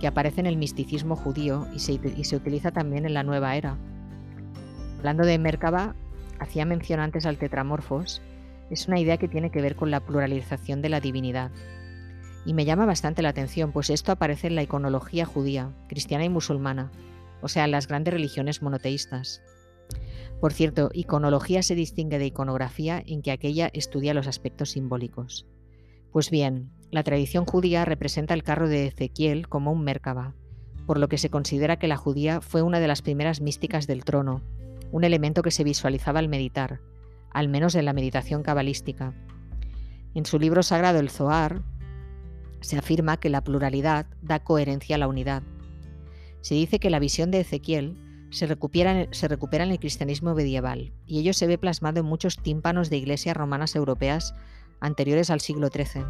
[0.00, 3.76] que aparece en el misticismo judío y se, utiliza también en la nueva era.
[4.98, 5.94] Hablando de Merkaba,
[6.38, 8.22] hacía mención antes al tetramorfos,
[8.70, 11.50] es una idea que tiene que ver con la pluralización de la divinidad.
[12.44, 16.28] Y me llama bastante la atención, pues esto aparece en la iconología judía, cristiana y
[16.28, 16.90] musulmana,
[17.42, 19.42] o sea, en las grandes religiones monoteístas.
[20.40, 25.46] Por cierto, iconología se distingue de iconografía en que aquella estudia los aspectos simbólicos.
[26.12, 30.34] Pues bien, la tradición judía representa el carro de Ezequiel como un Merkaba,
[30.86, 34.04] por lo que se considera que la judía fue una de las primeras místicas del
[34.04, 34.42] trono,
[34.92, 36.80] un elemento que se visualizaba al meditar,
[37.32, 39.12] al menos en la meditación cabalística.
[40.14, 41.62] En su libro sagrado El Zohar
[42.60, 45.42] se afirma que la pluralidad da coherencia a la unidad.
[46.40, 47.98] Se dice que la visión de Ezequiel
[48.30, 52.36] se recupera, se recupera en el cristianismo medieval, y ello se ve plasmado en muchos
[52.38, 54.34] tímpanos de iglesias romanas europeas
[54.80, 56.04] anteriores al siglo XIII,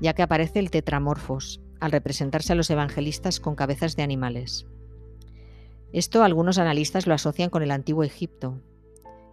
[0.00, 4.66] ya que aparece el tetramorfos, al representarse a los evangelistas con cabezas de animales.
[5.92, 8.60] Esto algunos analistas lo asocian con el antiguo Egipto,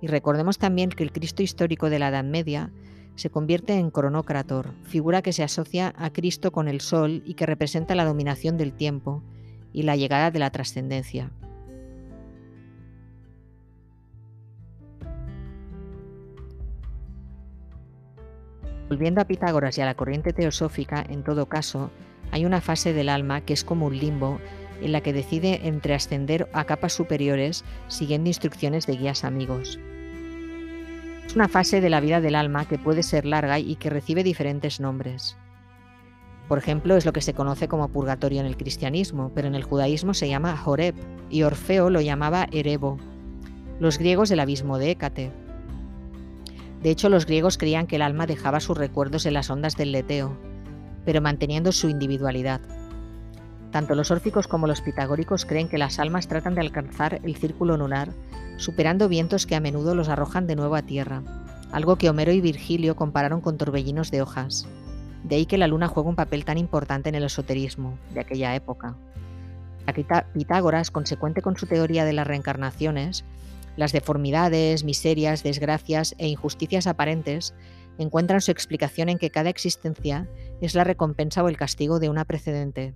[0.01, 2.71] y recordemos también que el Cristo histórico de la Edad Media
[3.15, 7.45] se convierte en cronócrator, figura que se asocia a Cristo con el Sol y que
[7.45, 9.23] representa la dominación del tiempo
[9.71, 11.31] y la llegada de la trascendencia.
[18.93, 21.89] Volviendo a Pitágoras y a la corriente teosófica, en todo caso,
[22.29, 24.39] hay una fase del alma que es como un limbo
[24.83, 29.79] en la que decide entre ascender a capas superiores siguiendo instrucciones de guías amigos.
[31.25, 34.23] Es una fase de la vida del alma que puede ser larga y que recibe
[34.23, 35.37] diferentes nombres.
[36.47, 39.63] Por ejemplo, es lo que se conoce como purgatorio en el cristianismo, pero en el
[39.63, 40.93] judaísmo se llama Horeb
[41.31, 42.99] y Orfeo lo llamaba Erebo.
[43.79, 45.31] Los griegos el abismo de Hécate,
[46.83, 49.93] de hecho, los griegos creían que el alma dejaba sus recuerdos en las ondas del
[49.93, 50.37] leteo,
[51.05, 52.59] pero manteniendo su individualidad.
[53.71, 57.77] Tanto los órficos como los pitagóricos creen que las almas tratan de alcanzar el círculo
[57.77, 58.11] lunar,
[58.57, 61.23] superando vientos que a menudo los arrojan de nuevo a tierra,
[61.71, 64.67] algo que Homero y Virgilio compararon con torbellinos de hojas.
[65.23, 68.55] De ahí que la luna juega un papel tan importante en el esoterismo de aquella
[68.55, 68.97] época.
[70.33, 73.23] Pitágoras, consecuente con su teoría de las reencarnaciones,
[73.75, 77.55] las deformidades, miserias, desgracias e injusticias aparentes
[77.97, 80.29] encuentran su explicación en que cada existencia
[80.61, 82.95] es la recompensa o el castigo de una precedente.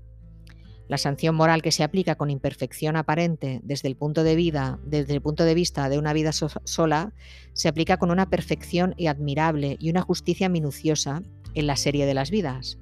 [0.88, 5.13] La sanción moral que se aplica con imperfección aparente desde el punto de, vida, desde
[5.13, 7.13] el punto de vista de una vida sola
[7.53, 11.23] se aplica con una perfección y admirable y una justicia minuciosa
[11.55, 12.78] en la serie de las vidas.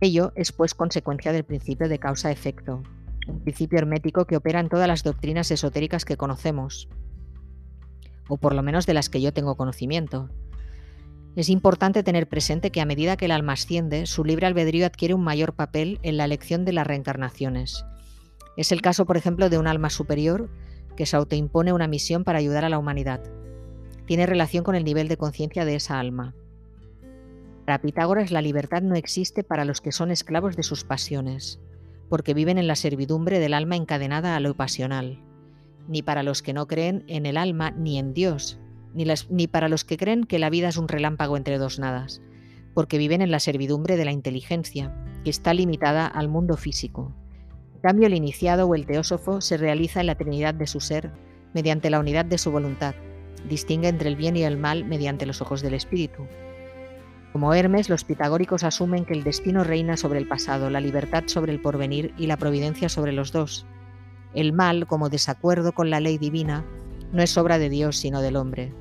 [0.00, 2.82] Ello es pues consecuencia del principio de causa-efecto,
[3.28, 6.88] un principio hermético que opera en todas las doctrinas esotéricas que conocemos,
[8.30, 10.30] o por lo menos de las que yo tengo conocimiento.
[11.36, 15.14] Es importante tener presente que a medida que el alma asciende, su libre albedrío adquiere
[15.14, 17.84] un mayor papel en la elección de las reencarnaciones.
[18.56, 20.50] Es el caso, por ejemplo, de un alma superior
[20.96, 23.20] que se autoimpone una misión para ayudar a la humanidad.
[24.06, 26.34] Tiene relación con el nivel de conciencia de esa alma.
[27.64, 31.60] Para Pitágoras la libertad no existe para los que son esclavos de sus pasiones,
[32.08, 35.22] porque viven en la servidumbre del alma encadenada a lo pasional,
[35.88, 38.58] ni para los que no creen en el alma ni en Dios,
[38.94, 42.20] ni, para los que creen que la vida es un relámpago entre dos nadas,
[42.74, 47.14] porque viven en la servidumbre de la inteligencia, que está limitada al mundo físico.
[47.74, 51.12] En cambio, el iniciado o el teósofo se realiza en la Trinidad de su ser
[51.54, 52.94] mediante la unidad de su voluntad,
[53.48, 56.26] distingue entre el bien y el mal mediante los ojos del espíritu.
[57.32, 61.52] Como Hermes, los pitagóricos asumen que el destino reina sobre el pasado, la libertad sobre
[61.52, 63.66] el porvenir y la providencia sobre los dos.
[64.34, 66.64] El mal, como desacuerdo con la ley divina,
[67.12, 68.72] no es obra de Dios sino del hombre.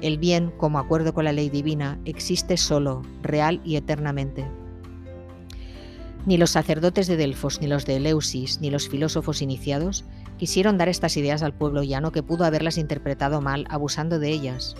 [0.00, 4.44] El bien, como acuerdo con la ley divina, existe solo, real y eternamente.
[6.24, 10.04] Ni los sacerdotes de Delfos, ni los de Eleusis, ni los filósofos iniciados
[10.38, 14.76] quisieron dar estas ideas al pueblo llano que pudo haberlas interpretado mal abusando de ellas.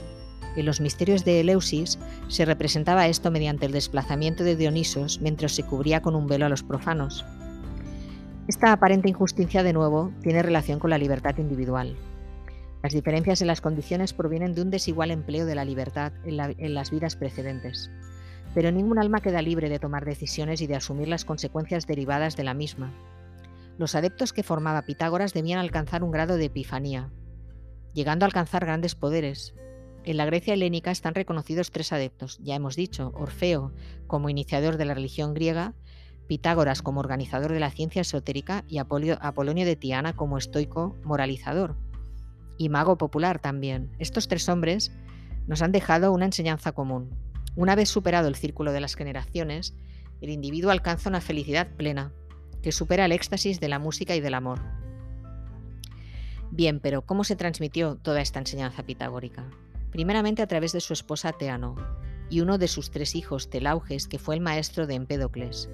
[0.55, 1.99] En los misterios de Eleusis
[2.29, 6.49] se representaba esto mediante el desplazamiento de Dionisos mientras se cubría con un velo a
[6.49, 7.25] los profanos.
[8.49, 11.97] Esta aparente injusticia, de nuevo, tiene relación con la libertad individual.
[12.82, 16.90] Las diferencias en las condiciones provienen de un desigual empleo de la libertad en, las
[16.90, 17.88] vidas precedentes,
[18.53, 22.43] pero ningún alma queda libre de tomar decisiones y de asumir las consecuencias derivadas de
[22.43, 22.93] la misma.
[23.78, 27.12] Los adeptos que formaba Pitágoras debían alcanzar un grado de epifanía,
[27.95, 29.55] llegando a alcanzar grandes poderes.
[30.03, 33.72] En la Grecia helénica están reconocidos tres adeptos, ya hemos dicho, Orfeo
[34.09, 35.74] como iniciador de la religión griega,
[36.33, 41.76] Pitágoras como organizador de la ciencia esotérica y Apolonio de Tiana como estoico moralizador
[42.57, 43.95] y mago popular también.
[43.99, 44.93] Estos tres hombres
[45.47, 47.11] nos han dejado una enseñanza común.
[47.55, 49.74] Una vez superado el círculo de las generaciones,
[50.22, 52.14] el individuo alcanza una felicidad plena,
[52.62, 54.59] que supera el éxtasis de la música y del amor.
[56.51, 59.51] Bien, pero ¿cómo se transmitió toda esta enseñanza pitagórica?
[59.91, 61.74] Primeramente a través de su esposa Teano
[62.30, 65.68] y uno de sus tres hijos, Telauges, que fue el maestro de Empédocles.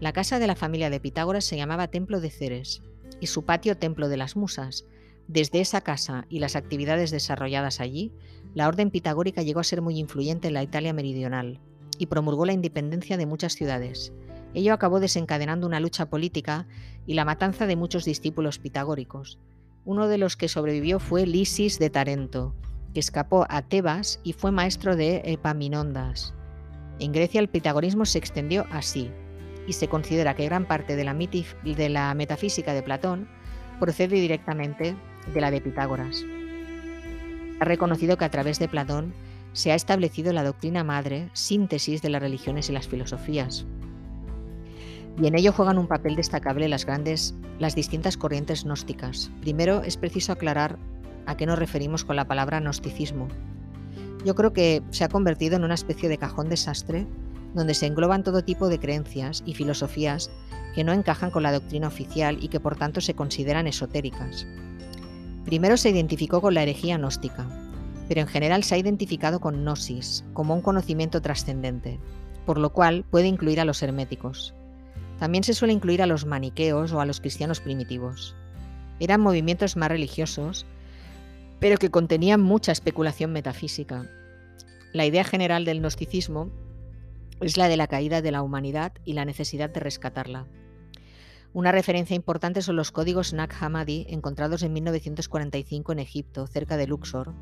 [0.00, 2.82] La casa de la familia de Pitágoras se llamaba Templo de Ceres
[3.20, 4.86] y su patio Templo de las Musas,
[5.32, 8.10] desde esa casa y las actividades desarrolladas allí,
[8.52, 11.60] la orden pitagórica llegó a ser muy influyente en la Italia meridional
[11.98, 14.12] y promulgó la independencia de muchas ciudades.
[14.54, 16.66] Ello acabó desencadenando una lucha política
[17.06, 19.38] y la matanza de muchos discípulos pitagóricos.
[19.84, 22.56] Uno de los que sobrevivió fue Lisis de Tarento,
[22.92, 26.34] que escapó a Tebas y fue maestro de Epaminondas.
[26.98, 29.12] En Grecia el pitagorismo se extendió así,
[29.66, 33.28] y se considera que gran parte de la, de la metafísica de Platón
[33.78, 34.96] procede directamente
[35.32, 36.24] de la de Pitágoras.
[37.60, 39.12] Ha reconocido que a través de Platón
[39.52, 43.66] se ha establecido la doctrina madre, síntesis de las religiones y las filosofías.
[45.20, 49.30] Y en ello juegan un papel destacable las grandes, las distintas corrientes gnósticas.
[49.40, 50.78] Primero es preciso aclarar
[51.26, 53.28] a qué nos referimos con la palabra gnosticismo.
[54.24, 57.06] Yo creo que se ha convertido en una especie de cajón desastre
[57.54, 60.30] donde se engloban todo tipo de creencias y filosofías
[60.74, 64.46] que no encajan con la doctrina oficial y que por tanto se consideran esotéricas.
[65.44, 67.48] Primero se identificó con la herejía gnóstica,
[68.08, 71.98] pero en general se ha identificado con gnosis, como un conocimiento trascendente,
[72.46, 74.54] por lo cual puede incluir a los herméticos.
[75.18, 78.34] También se suele incluir a los maniqueos o a los cristianos primitivos.
[79.00, 80.66] Eran movimientos más religiosos,
[81.58, 84.06] pero que contenían mucha especulación metafísica.
[84.92, 86.50] La idea general del gnosticismo
[87.40, 90.46] es la de la caída de la humanidad y la necesidad de rescatarla.
[91.52, 96.86] Una referencia importante son los códigos Nag Hammadi encontrados en 1945 en Egipto, cerca de
[96.86, 97.34] Luxor,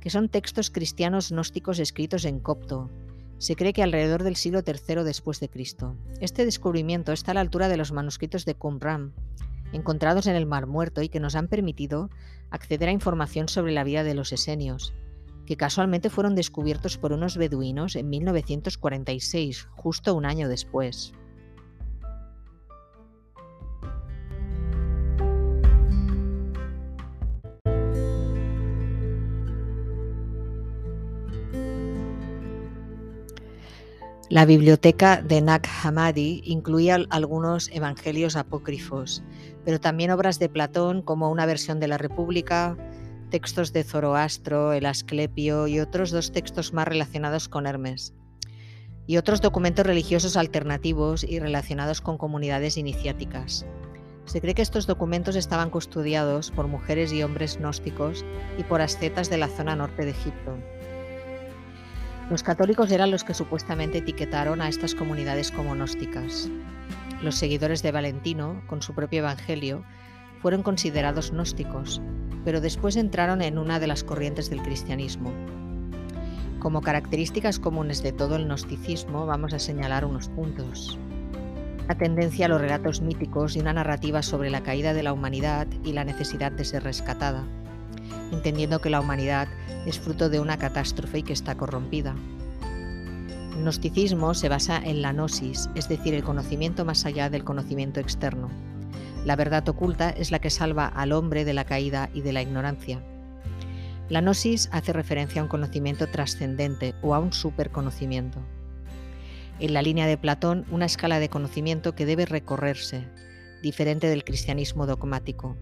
[0.00, 2.90] que son textos cristianos gnósticos escritos en copto.
[3.38, 5.94] Se cree que alrededor del siglo III después de Cristo.
[6.20, 9.14] Este descubrimiento está a la altura de los manuscritos de Qumran,
[9.72, 12.10] encontrados en el Mar Muerto y que nos han permitido
[12.50, 14.94] acceder a información sobre la vida de los esenios,
[15.46, 21.14] que casualmente fueron descubiertos por unos beduinos en 1946, justo un año después.
[34.28, 39.22] La biblioteca de Nag Hammadi incluía algunos evangelios apócrifos,
[39.64, 42.76] pero también obras de Platón como una versión de la República,
[43.36, 48.14] textos de Zoroastro, el Asclepio y otros dos textos más relacionados con Hermes,
[49.06, 53.66] y otros documentos religiosos alternativos y relacionados con comunidades iniciáticas.
[54.24, 58.24] Se cree que estos documentos estaban custodiados por mujeres y hombres gnósticos
[58.56, 60.56] y por ascetas de la zona norte de Egipto.
[62.30, 66.48] Los católicos eran los que supuestamente etiquetaron a estas comunidades como gnósticas.
[67.20, 69.84] Los seguidores de Valentino, con su propio evangelio,
[70.46, 72.00] fueron considerados gnósticos,
[72.44, 75.32] pero después entraron en una de las corrientes del cristianismo.
[76.60, 81.00] Como características comunes de todo el gnosticismo vamos a señalar unos puntos.
[81.88, 85.66] La tendencia a los relatos míticos y una narrativa sobre la caída de la humanidad
[85.82, 87.42] y la necesidad de ser rescatada,
[88.30, 89.48] entendiendo que la humanidad
[89.84, 92.14] es fruto de una catástrofe y que está corrompida.
[93.56, 97.98] El gnosticismo se basa en la gnosis, es decir, el conocimiento más allá del conocimiento
[97.98, 98.48] externo.
[99.26, 102.42] La verdad oculta es la que salva al hombre de la caída y de la
[102.42, 103.02] ignorancia.
[104.08, 108.38] La gnosis hace referencia a un conocimiento trascendente o a un superconocimiento.
[109.58, 113.08] En la línea de Platón, una escala de conocimiento que debe recorrerse,
[113.64, 115.56] diferente del cristianismo dogmático.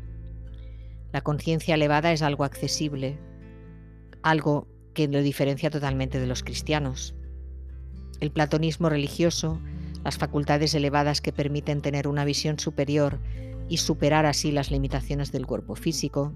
[1.11, 3.19] La conciencia elevada es algo accesible,
[4.23, 7.15] algo que lo diferencia totalmente de los cristianos.
[8.21, 9.59] El platonismo religioso,
[10.05, 13.21] las facultades elevadas que permiten tener una visión superior
[13.69, 16.33] y superar así las limitaciones del cuerpo físico,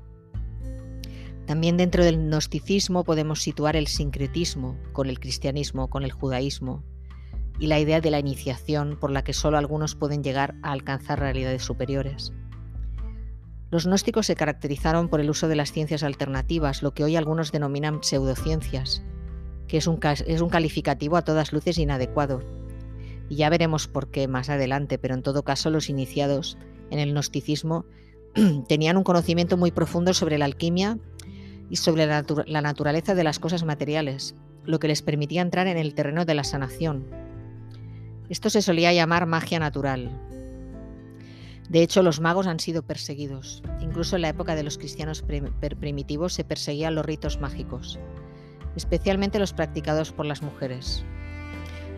[1.48, 6.84] también dentro del gnosticismo podemos situar el sincretismo con el cristianismo, con el judaísmo,
[7.58, 11.20] y la idea de la iniciación por la que solo algunos pueden llegar a alcanzar
[11.20, 12.34] realidades superiores.
[13.70, 17.50] Los gnósticos se caracterizaron por el uso de las ciencias alternativas, lo que hoy algunos
[17.50, 19.02] denominan pseudociencias,
[19.68, 22.42] que es un, es un calificativo a todas luces inadecuado.
[23.30, 26.58] Y ya veremos por qué más adelante, pero en todo caso los iniciados
[26.90, 27.84] en el gnosticismo
[28.68, 30.98] tenían un conocimiento muy profundo sobre la alquimia
[31.70, 34.34] y sobre la, naturaleza de las cosas materiales,
[34.64, 37.06] lo que les permitía entrar en el terreno de la sanación.
[38.28, 40.10] Esto se solía llamar magia natural.
[41.68, 43.62] De hecho, los magos han sido perseguidos.
[43.80, 45.22] Incluso en la época de los cristianos
[45.80, 47.98] primitivos se perseguían los ritos mágicos,
[48.76, 51.04] especialmente los practicados por las mujeres,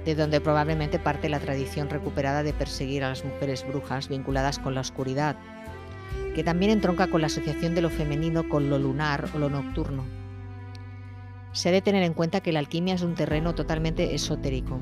[0.04, 4.74] de donde probablemente parte la tradición recuperada de perseguir a las mujeres brujas vinculadas con
[4.74, 5.36] la oscuridad,
[6.34, 10.04] que también entronca con la asociación de lo femenino con lo lunar o lo nocturno.
[11.52, 14.78] Se ha de tener en cuenta que la alquimia es un terreno totalmente esotérico,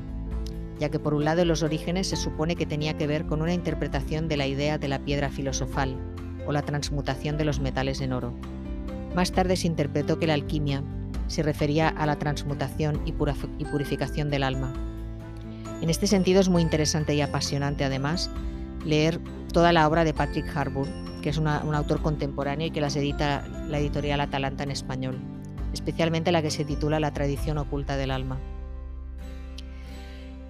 [0.79, 3.41] ya que por un lado en los orígenes se supone que tenía que ver con
[3.41, 5.97] una interpretación de la idea de la piedra filosofal
[6.45, 8.33] o la transmutación de los metales en oro.
[9.15, 10.83] Más tarde se interpretó que la alquimia
[11.27, 14.73] se refería a la transmutación y, purificación del alma.
[15.81, 18.29] En este sentido es muy interesante y apasionante además
[18.85, 19.19] leer
[19.53, 20.87] toda la obra de Patrick Harbour,
[21.21, 25.19] que es un autor contemporáneo y que las edita la editorial Atalanta en español,
[25.73, 28.39] especialmente la que se titula La tradición oculta del alma.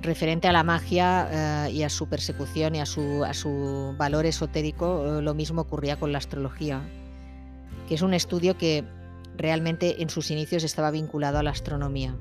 [0.02, 5.22] Referente a la magia eh, y a su persecución y a su, valor esotérico, eh,
[5.22, 6.82] lo mismo ocurría con la astrología,
[7.88, 8.86] que es un estudio que
[9.36, 12.16] realmente en sus inicios estaba vinculado a la astronomía.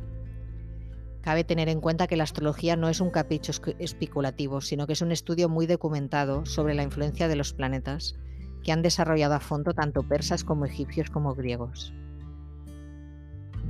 [1.20, 5.02] Cabe tener en cuenta que la astrología no es un capricho especulativo, sino que es
[5.02, 8.16] un estudio muy documentado sobre la influencia de los planetas
[8.62, 11.92] que han desarrollado a fondo tanto persas como egipcios como griegos.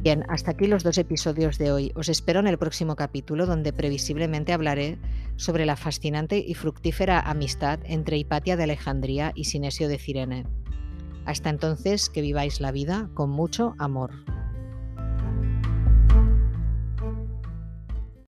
[0.01, 1.93] Bien, hasta aquí los dos episodios de hoy.
[1.97, 4.99] Os espero en el próximo capítulo donde previsiblemente hablaré
[5.37, 10.47] sobre la fascinante y fructífera amistad entre Hipatia de Alejandría y Sinesio de Cirene.
[11.25, 14.13] Hasta entonces, que viváis la vida con mucho amor.